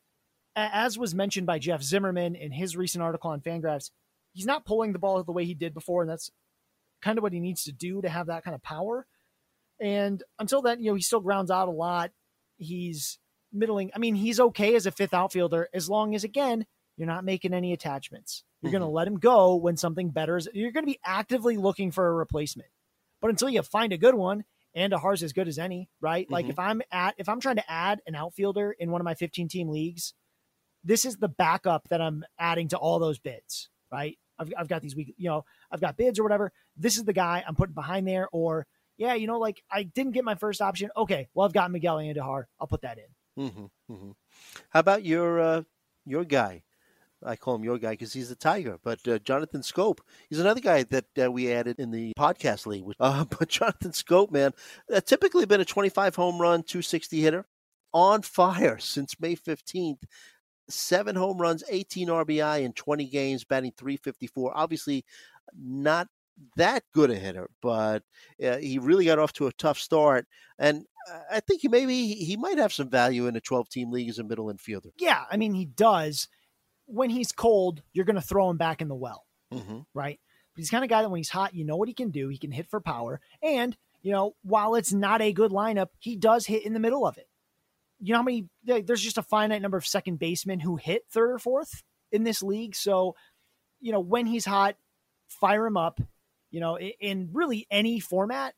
[0.56, 3.92] as was mentioned by Jeff Zimmerman in his recent article on Fangraphs,
[4.34, 6.32] he's not pulling the ball the way he did before, and that's
[7.02, 9.06] kind of what he needs to do to have that kind of power.
[9.80, 12.12] And until then, you know, he still grounds out a lot.
[12.58, 13.18] He's
[13.54, 13.92] middling.
[13.96, 16.66] I mean, he's okay as a fifth outfielder as long as, again,
[16.98, 18.44] you're not making any attachments.
[18.62, 18.80] You're mm-hmm.
[18.80, 20.48] going to let him go when something better is.
[20.54, 22.70] You're going to be actively looking for a replacement.
[23.20, 24.44] But until you find a good one,
[24.74, 26.26] and Andujar's as good as any, right?
[26.26, 26.34] Mm-hmm.
[26.34, 29.16] Like if I'm at if I'm trying to add an outfielder in one of my
[29.16, 30.14] 15 team leagues,
[30.84, 34.18] this is the backup that I'm adding to all those bids, right?
[34.40, 36.52] I've, I've got these week, you know, I've got bids or whatever.
[36.76, 38.28] This is the guy I'm putting behind there.
[38.32, 38.66] Or
[38.98, 40.90] yeah, you know, like I didn't get my first option.
[40.96, 42.46] Okay, well I've got Miguel Andujar.
[42.60, 43.44] I'll put that in.
[43.46, 44.12] Mm-hmm, mm-hmm.
[44.70, 45.64] How about your uh,
[46.06, 46.64] your guy,
[47.26, 48.78] I call him your guy because he's a Tiger.
[48.84, 50.00] But uh, Jonathan Schoop,
[50.30, 52.84] he's another guy that uh, we added in the podcast league.
[53.00, 54.52] Uh, but Jonathan Schoop, man,
[54.94, 57.46] uh, typically been a 25 home run, 260 hitter,
[57.94, 60.04] on fire since May 15th.
[60.70, 64.56] Seven home runs, 18 RBI in 20 games, batting 354.
[64.56, 65.04] Obviously,
[65.58, 66.08] not
[66.56, 68.04] that good a hitter, but
[68.44, 70.28] uh, he really got off to a tough start.
[70.60, 70.86] And
[71.30, 74.20] I think he maybe he might have some value in a 12 team league as
[74.20, 74.92] a middle infielder.
[75.00, 76.28] Yeah, I mean, he does
[76.92, 79.80] when he's cold, you're going to throw him back in the well, mm-hmm.
[79.94, 80.20] right?
[80.54, 82.28] But he's kind of guy that when he's hot, you know what he can do.
[82.28, 86.18] He can hit for power, and you know while it's not a good lineup, he
[86.18, 87.28] does hit in the middle of it.
[88.00, 88.50] You know how many?
[88.64, 92.44] There's just a finite number of second basemen who hit third or fourth in this
[92.44, 92.76] league.
[92.76, 93.16] So,
[93.80, 94.76] you know when he's hot,
[95.28, 96.02] fire him up.
[96.50, 98.54] You know in, in really any format,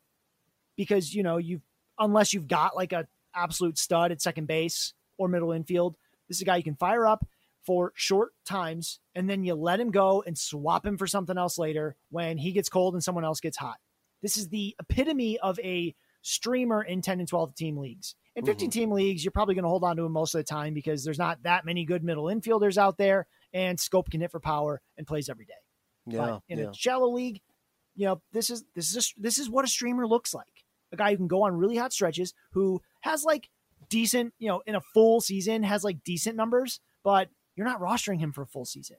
[0.75, 1.61] because you know you've
[1.99, 5.95] unless you've got like a absolute stud at second base or middle infield,
[6.27, 7.23] this is a guy you can fire up
[7.65, 11.57] for short times and then you let him go and swap him for something else
[11.57, 13.77] later when he gets cold and someone else gets hot.
[14.21, 18.15] This is the epitome of a streamer in 10 and 12 team leagues.
[18.35, 18.79] In 15 mm-hmm.
[18.79, 21.03] team leagues, you're probably going to hold on to him most of the time because
[21.03, 24.81] there's not that many good middle infielders out there and Schoop can hit for power
[24.97, 25.53] and plays every day.
[26.05, 26.69] Yeah, but in yeah.
[26.69, 27.41] a shallow league,
[27.95, 30.47] you know, this is this is a, this is what a streamer looks like.
[30.91, 33.49] A guy who can go on really hot stretches who has like
[33.89, 38.19] decent, you know, in a full season has like decent numbers, but you're not rostering
[38.19, 38.97] him for a full season.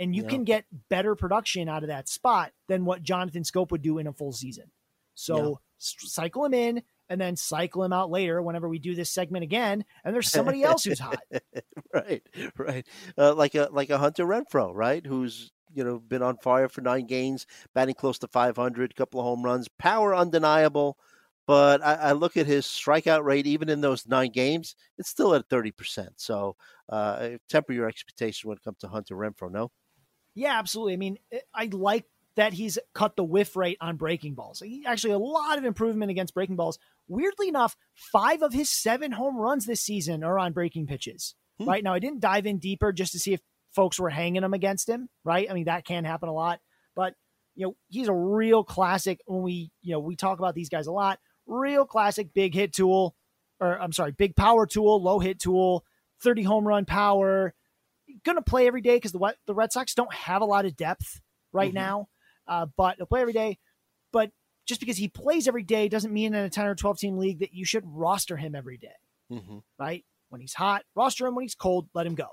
[0.00, 3.82] And you can get better production out of that spot than what Jonathan Schoop would
[3.82, 4.70] do in a full season.
[5.14, 9.42] So cycle him in and then cycle him out later whenever we do this segment
[9.42, 9.84] again.
[10.04, 11.20] And there's somebody else who's hot.
[11.92, 12.22] right,
[12.56, 12.86] right.
[13.16, 15.04] Uh, like a like a Hunter Renfroe, right?
[15.04, 19.24] Who's you know been on fire for nine games, batting close to 500, couple of
[19.24, 20.98] home runs, power undeniable.
[21.48, 25.34] But I, I look at his strikeout rate, even in those nine games, it's still
[25.34, 26.08] at 30%.
[26.16, 26.56] So
[26.90, 29.72] uh, temper your expectation when it comes to Hunter Renfroe, no?
[30.34, 30.92] Yeah, absolutely.
[30.92, 32.04] I mean, I- I like
[32.36, 34.60] that he's cut the whiff rate on breaking balls.
[34.60, 36.78] He, actually, a lot of improvement against breaking balls.
[37.08, 41.34] Weirdly enough, five of his seven home runs this season are on breaking pitches.
[41.58, 41.68] Hmm.
[41.68, 43.40] Right now, I didn't dive in deeper just to see if
[43.74, 45.08] folks were hanging him against him.
[45.24, 46.60] Right, I mean that can happen a lot,
[46.94, 47.14] but
[47.56, 49.20] you know he's a real classic.
[49.26, 51.18] When we you know we talk about these guys a lot,
[51.48, 53.16] real classic big hit tool,
[53.58, 55.84] or I'm sorry, big power tool, low hit tool,
[56.22, 57.54] 30 home run power.
[58.24, 60.76] Going to play every day because the the Red Sox don't have a lot of
[60.76, 61.20] depth
[61.52, 61.74] right Mhm.
[61.74, 62.08] now,
[62.46, 63.58] uh, but he'll play every day.
[64.12, 64.30] But
[64.66, 67.40] just because he plays every day doesn't mean in a 10 or 12 team league
[67.40, 68.94] that you should roster him every day,
[69.32, 69.58] Mm-hmm.
[69.78, 70.04] right?
[70.28, 71.34] When he's hot, roster him.
[71.34, 72.28] When he's cold, let him go.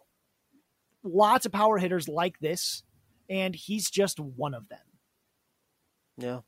[1.03, 2.84] Lots of power hitters like this,
[3.30, 4.80] and he's just one of them.
[6.18, 6.39] Yeah.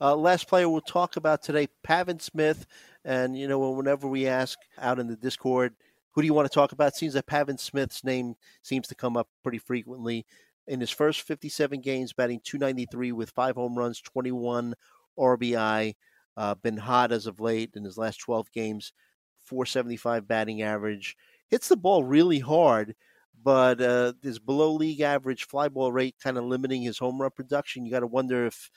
[0.00, 2.66] Uh, last player we'll talk about today, Pavin Smith.
[3.04, 5.74] And, you know, whenever we ask out in the Discord,
[6.12, 6.88] who do you want to talk about?
[6.88, 10.26] It seems that Pavin Smith's name seems to come up pretty frequently.
[10.68, 14.74] In his first 57 games, batting 293 with five home runs, 21
[15.18, 15.94] RBI.
[16.36, 18.92] Uh, been hot as of late in his last 12 games,
[19.40, 21.16] 475 batting average.
[21.48, 22.94] Hits the ball really hard,
[23.42, 27.30] but uh, his below league average fly ball rate kind of limiting his home run
[27.30, 27.86] production.
[27.86, 28.70] You got to wonder if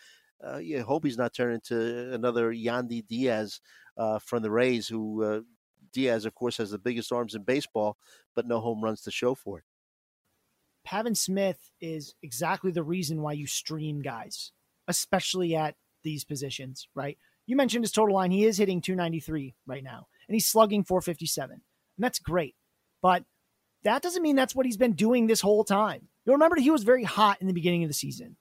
[0.45, 3.59] uh, yeah, hope he's not turned into another Yandy Diaz
[3.97, 5.41] uh, from the Rays, who uh,
[5.91, 7.97] Diaz, of course, has the biggest arms in baseball,
[8.35, 9.65] but no home runs to show for it.
[10.85, 14.51] Pavin Smith is exactly the reason why you stream guys,
[14.87, 17.17] especially at these positions, right?
[17.45, 18.31] You mentioned his total line.
[18.31, 21.51] He is hitting 293 right now, and he's slugging 457.
[21.51, 21.61] And
[21.97, 22.55] that's great.
[23.01, 23.23] But
[23.83, 26.07] that doesn't mean that's what he's been doing this whole time.
[26.25, 28.37] You'll remember he was very hot in the beginning of the season,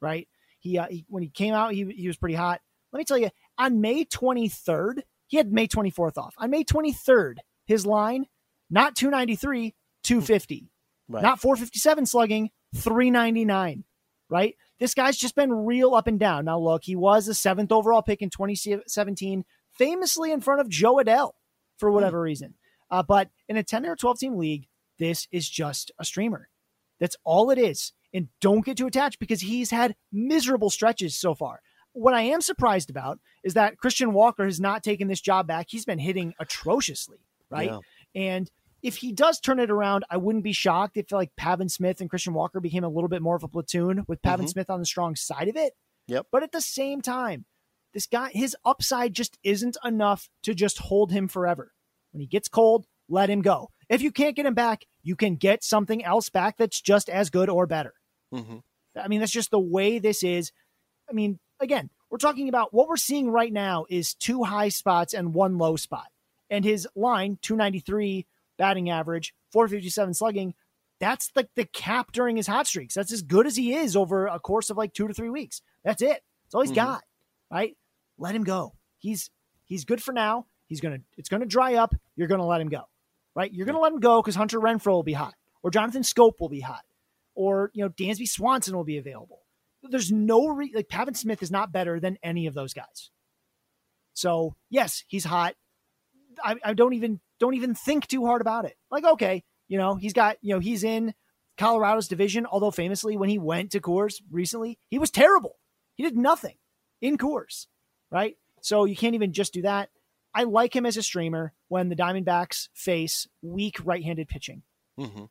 [0.00, 0.28] right?
[0.60, 2.60] He, uh, he when he came out, he, he was pretty hot.
[2.92, 6.34] Let me tell you, on May 23rd, he had May 24th off.
[6.38, 7.36] On May 23rd,
[7.66, 8.26] his line,
[8.68, 10.70] not 293, 250.
[11.08, 11.22] Right.
[11.22, 13.84] Not 457 slugging, 399,
[14.28, 14.54] right?
[14.78, 16.44] This guy's just been real up and down.
[16.44, 20.96] Now, look, he was the seventh overall pick in 2017, famously in front of Jo
[20.96, 21.32] Adell
[21.78, 22.54] for whatever reason.
[22.90, 26.48] Uh, but in a 10 or 12 team league, this is just a streamer.
[26.98, 27.92] That's all it is.
[28.12, 31.60] And don't get too attached because he's had miserable stretches so far.
[31.92, 35.66] What I am surprised about is that Christian Walker has not taken this job back.
[35.68, 37.18] He's been hitting atrociously,
[37.50, 37.70] right?
[37.70, 37.78] Yeah.
[38.14, 38.50] And
[38.82, 42.08] if he does turn it around, I wouldn't be shocked if like Pavin Smith and
[42.08, 44.50] Christian Walker became a little bit more of a platoon with Pavin Mhm.
[44.50, 45.74] Smith on the strong side of it.
[46.06, 46.26] Yep.
[46.32, 47.44] But at the same time,
[47.92, 51.72] this guy, his upside just isn't enough to just hold him forever.
[52.12, 53.70] When he gets cold, let him go.
[53.88, 57.30] If you can't get him back, you can get something else back that's just as
[57.30, 57.94] good or better.
[58.32, 58.58] Hmm
[59.00, 60.50] I mean, that's just the way this is.
[61.08, 65.14] I mean, again, we're talking about what we're seeing right now is two high spots
[65.14, 66.08] and one low spot.
[66.50, 68.26] And his line, 293
[68.58, 70.54] batting average, 457 slugging,
[70.98, 72.94] that's like the cap during his hot streaks.
[72.94, 75.62] That's as good as he is over a course of like two to three weeks.
[75.84, 76.22] That's it.
[76.44, 76.74] That's all he's Mhm.
[76.74, 77.04] got.
[77.50, 77.76] Right?
[78.18, 78.74] Let him go.
[78.98, 79.30] He's
[79.64, 80.46] he's good for now.
[80.66, 81.94] He's gonna it's gonna dry up.
[82.16, 82.82] You're gonna let him go.
[83.36, 83.52] Right?
[83.52, 85.34] You're gonna let him go because Hunter Renfroe will be hot.
[85.62, 86.84] Or Jonathan Schoop will be hot.
[87.34, 89.40] Or you know, Dansby Swanson will be available.
[89.82, 93.10] There's no re- like Pavin Smith is not better than any of those guys.
[94.12, 95.54] So yes, he's hot.
[96.42, 98.76] I, I don't even don't even think too hard about it.
[98.90, 101.14] Like, okay, you know, he's got, you know, he's in
[101.56, 105.56] Colorado's division, although famously when he went to Coors recently, he was terrible.
[105.94, 106.56] He did nothing
[107.00, 107.66] in Coors,
[108.10, 108.36] right?
[108.62, 109.90] So you can't even just do that.
[110.34, 114.62] I like him as a streamer when the Diamondbacks face weak right-handed pitching.
[114.98, 115.24] hmm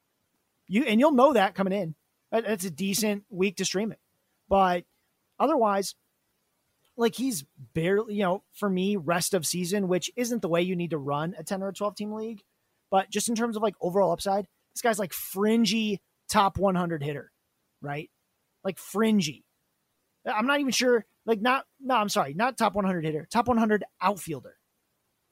[0.70, 1.96] You and you'll know that coming in.
[2.32, 4.00] That's a decent week to stream it.
[4.48, 4.86] But
[5.40, 5.96] otherwise,
[6.96, 7.44] like he's
[7.74, 10.98] barely, you know, for me, rest of season, which isn't the way you need to
[10.98, 12.42] run a 10 or a 12 team league.
[12.92, 17.32] But just in terms of like overall upside, this guy's like fringy top 100 hitter,
[17.82, 18.10] right?
[18.64, 19.44] Like fringy.
[20.26, 23.84] I'm not even sure, like, not, no, I'm sorry, not top 100 hitter, top 100
[24.02, 24.56] outfielder.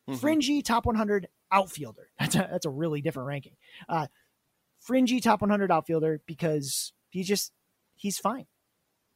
[0.10, 0.20] Mhm.
[0.20, 2.10] Fringy top 100 outfielder.
[2.20, 3.56] That's a, that's a really different ranking.
[3.88, 4.08] Uh,
[4.88, 7.52] fringy top 100 outfielder because he's just,
[7.96, 8.46] he's fine.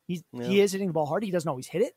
[0.07, 1.23] He's, He is hitting the ball hard.
[1.23, 1.93] He doesn't always hit it.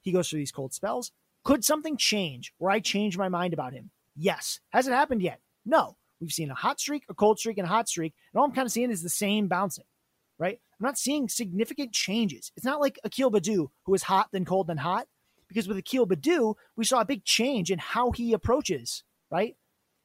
[0.00, 1.12] He goes through these cold spells.
[1.44, 3.90] Could something change where I change my mind about him?
[4.16, 4.60] Yes.
[4.70, 5.40] Has it happened yet?
[5.64, 5.96] No.
[6.20, 8.52] We've seen a hot streak, a cold streak, and a hot streak, and all I'm
[8.52, 9.84] kind of seeing is the same bouncing.
[10.38, 10.58] right?
[10.80, 12.50] I'm not seeing significant changes.
[12.56, 15.06] It's not like Akil Baddoo, who is hot, then cold, then hot.
[15.48, 19.56] Because with Akil Baddoo, we saw a big change in how he approaches, right?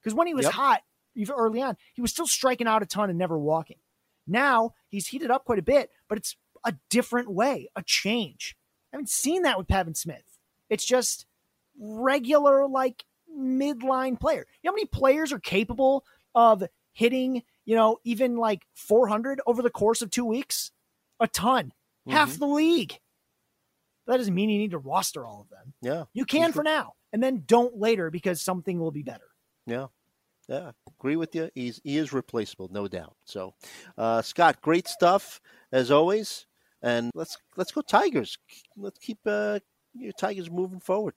[0.02, 0.54] Because when he was Yep.
[0.54, 0.82] hot,
[1.16, 3.78] even early on, he was still striking out a ton and never walking.
[4.28, 6.36] Now he's heated up quite a bit, but it's
[6.66, 8.55] a different way, a change.
[8.91, 10.24] I haven't seen that with Pavin Smith.
[10.70, 11.26] It's just
[11.80, 13.03] regular, like
[13.38, 14.45] midline player.
[14.61, 16.05] You know how many players are capable
[16.36, 20.72] of hitting, you know, even like 400 over the course of two weeks?
[21.20, 21.74] A ton.
[22.07, 22.11] Mm-hmm.
[22.11, 22.97] Half the league.
[24.07, 25.74] That doesn't mean you need to roster all of them.
[25.82, 26.03] Yeah.
[26.14, 29.30] You can for now, and then don't later because something will be better.
[29.66, 29.88] Yeah.
[30.49, 30.72] Yeah,
[31.04, 31.49] agree with you.
[31.54, 33.16] He's he is replaceable, no doubt.
[33.26, 33.54] So,
[33.97, 35.41] uh, Scott, great stuff
[35.72, 36.45] as always,
[36.82, 38.38] and let's let's go Tigers.
[38.78, 39.60] Let's keep uh,
[39.93, 41.14] your Tigers moving forward.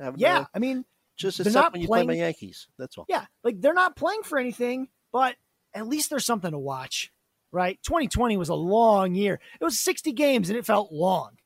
[0.00, 0.84] Having, Yeah, I mean,
[1.16, 2.68] just they're not when you play my playing- Yankees.
[2.78, 3.06] That's all.
[3.08, 5.36] yeah, like they're not playing for anything, but
[5.72, 7.10] at least there's something to watch,
[7.50, 7.78] right?
[7.84, 9.40] 2020 was a long year.
[9.60, 11.36] It was 60 games and it felt long.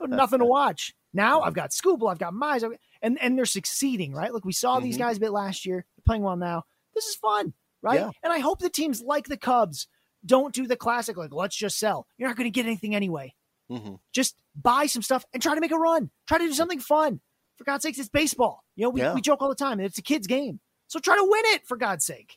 [0.00, 0.94] Nothing to watch.
[1.12, 2.62] Now I've got Skubal, I've got Mize,
[3.02, 4.32] and and they're succeeding, right?
[4.32, 5.00] Look, we saw these Mhm.
[5.00, 5.84] guys a bit last year.
[5.96, 6.64] They're playing well now.
[7.00, 7.98] This is fun, right?
[8.00, 8.10] Yeah.
[8.22, 9.88] And I hope the teams like the Cubs
[10.26, 12.06] don't do the classic like let's just sell.
[12.18, 13.34] You're not going to get anything anyway.
[13.70, 16.10] hmm Just buy some stuff and try to make a run.
[16.28, 17.20] Try to do something fun.
[17.56, 18.62] For God's sakes, it's baseball.
[18.76, 19.14] You know, we, Yeah.
[19.14, 19.78] we joke all the time.
[19.78, 20.60] And it's a kid's game.
[20.88, 22.36] So try to win it, for God's sake.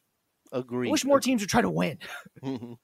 [0.53, 0.87] Agree.
[0.87, 1.97] I wish more teams would try to win.
[2.43, 2.77] Mhm.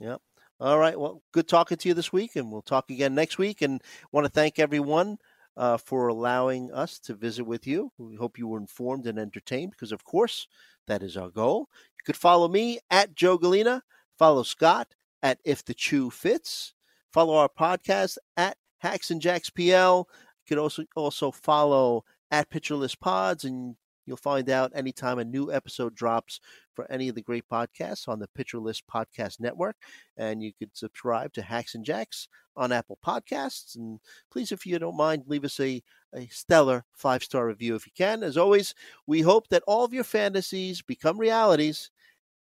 [0.00, 0.20] Yep.
[0.60, 0.98] All right.
[0.98, 3.60] Well, good talking to you this week, and we'll talk again next week.
[3.62, 5.18] And want to thank everyone
[5.56, 7.92] uh, for allowing us to visit with you.
[7.98, 10.46] We hope you were informed and entertained, because of course
[10.86, 11.68] that is our goal.
[11.98, 13.82] You could follow me at Joe Gallina.
[14.18, 16.74] Follow Scott at If the Chu Fits.
[17.12, 20.08] Follow our podcast at Hacks and Jacks PL.
[20.10, 23.76] You could also also follow at Pitcher List Pods, and
[24.06, 26.40] you'll find out anytime a new episode drops
[26.74, 29.76] for any of the great podcasts on the Pitcher List Podcast Network.
[30.16, 33.76] And you could subscribe to Hacks and Jacks on Apple Podcasts.
[33.76, 34.00] And
[34.30, 35.82] please, if you don't mind, leave us a,
[36.14, 38.22] a stellar five star review if you can.
[38.22, 38.74] As always,
[39.06, 41.90] we hope that all of your fantasies become realities.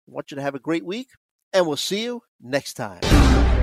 [0.09, 1.09] I want you to have a great week,
[1.53, 3.58] and we'll see you next time.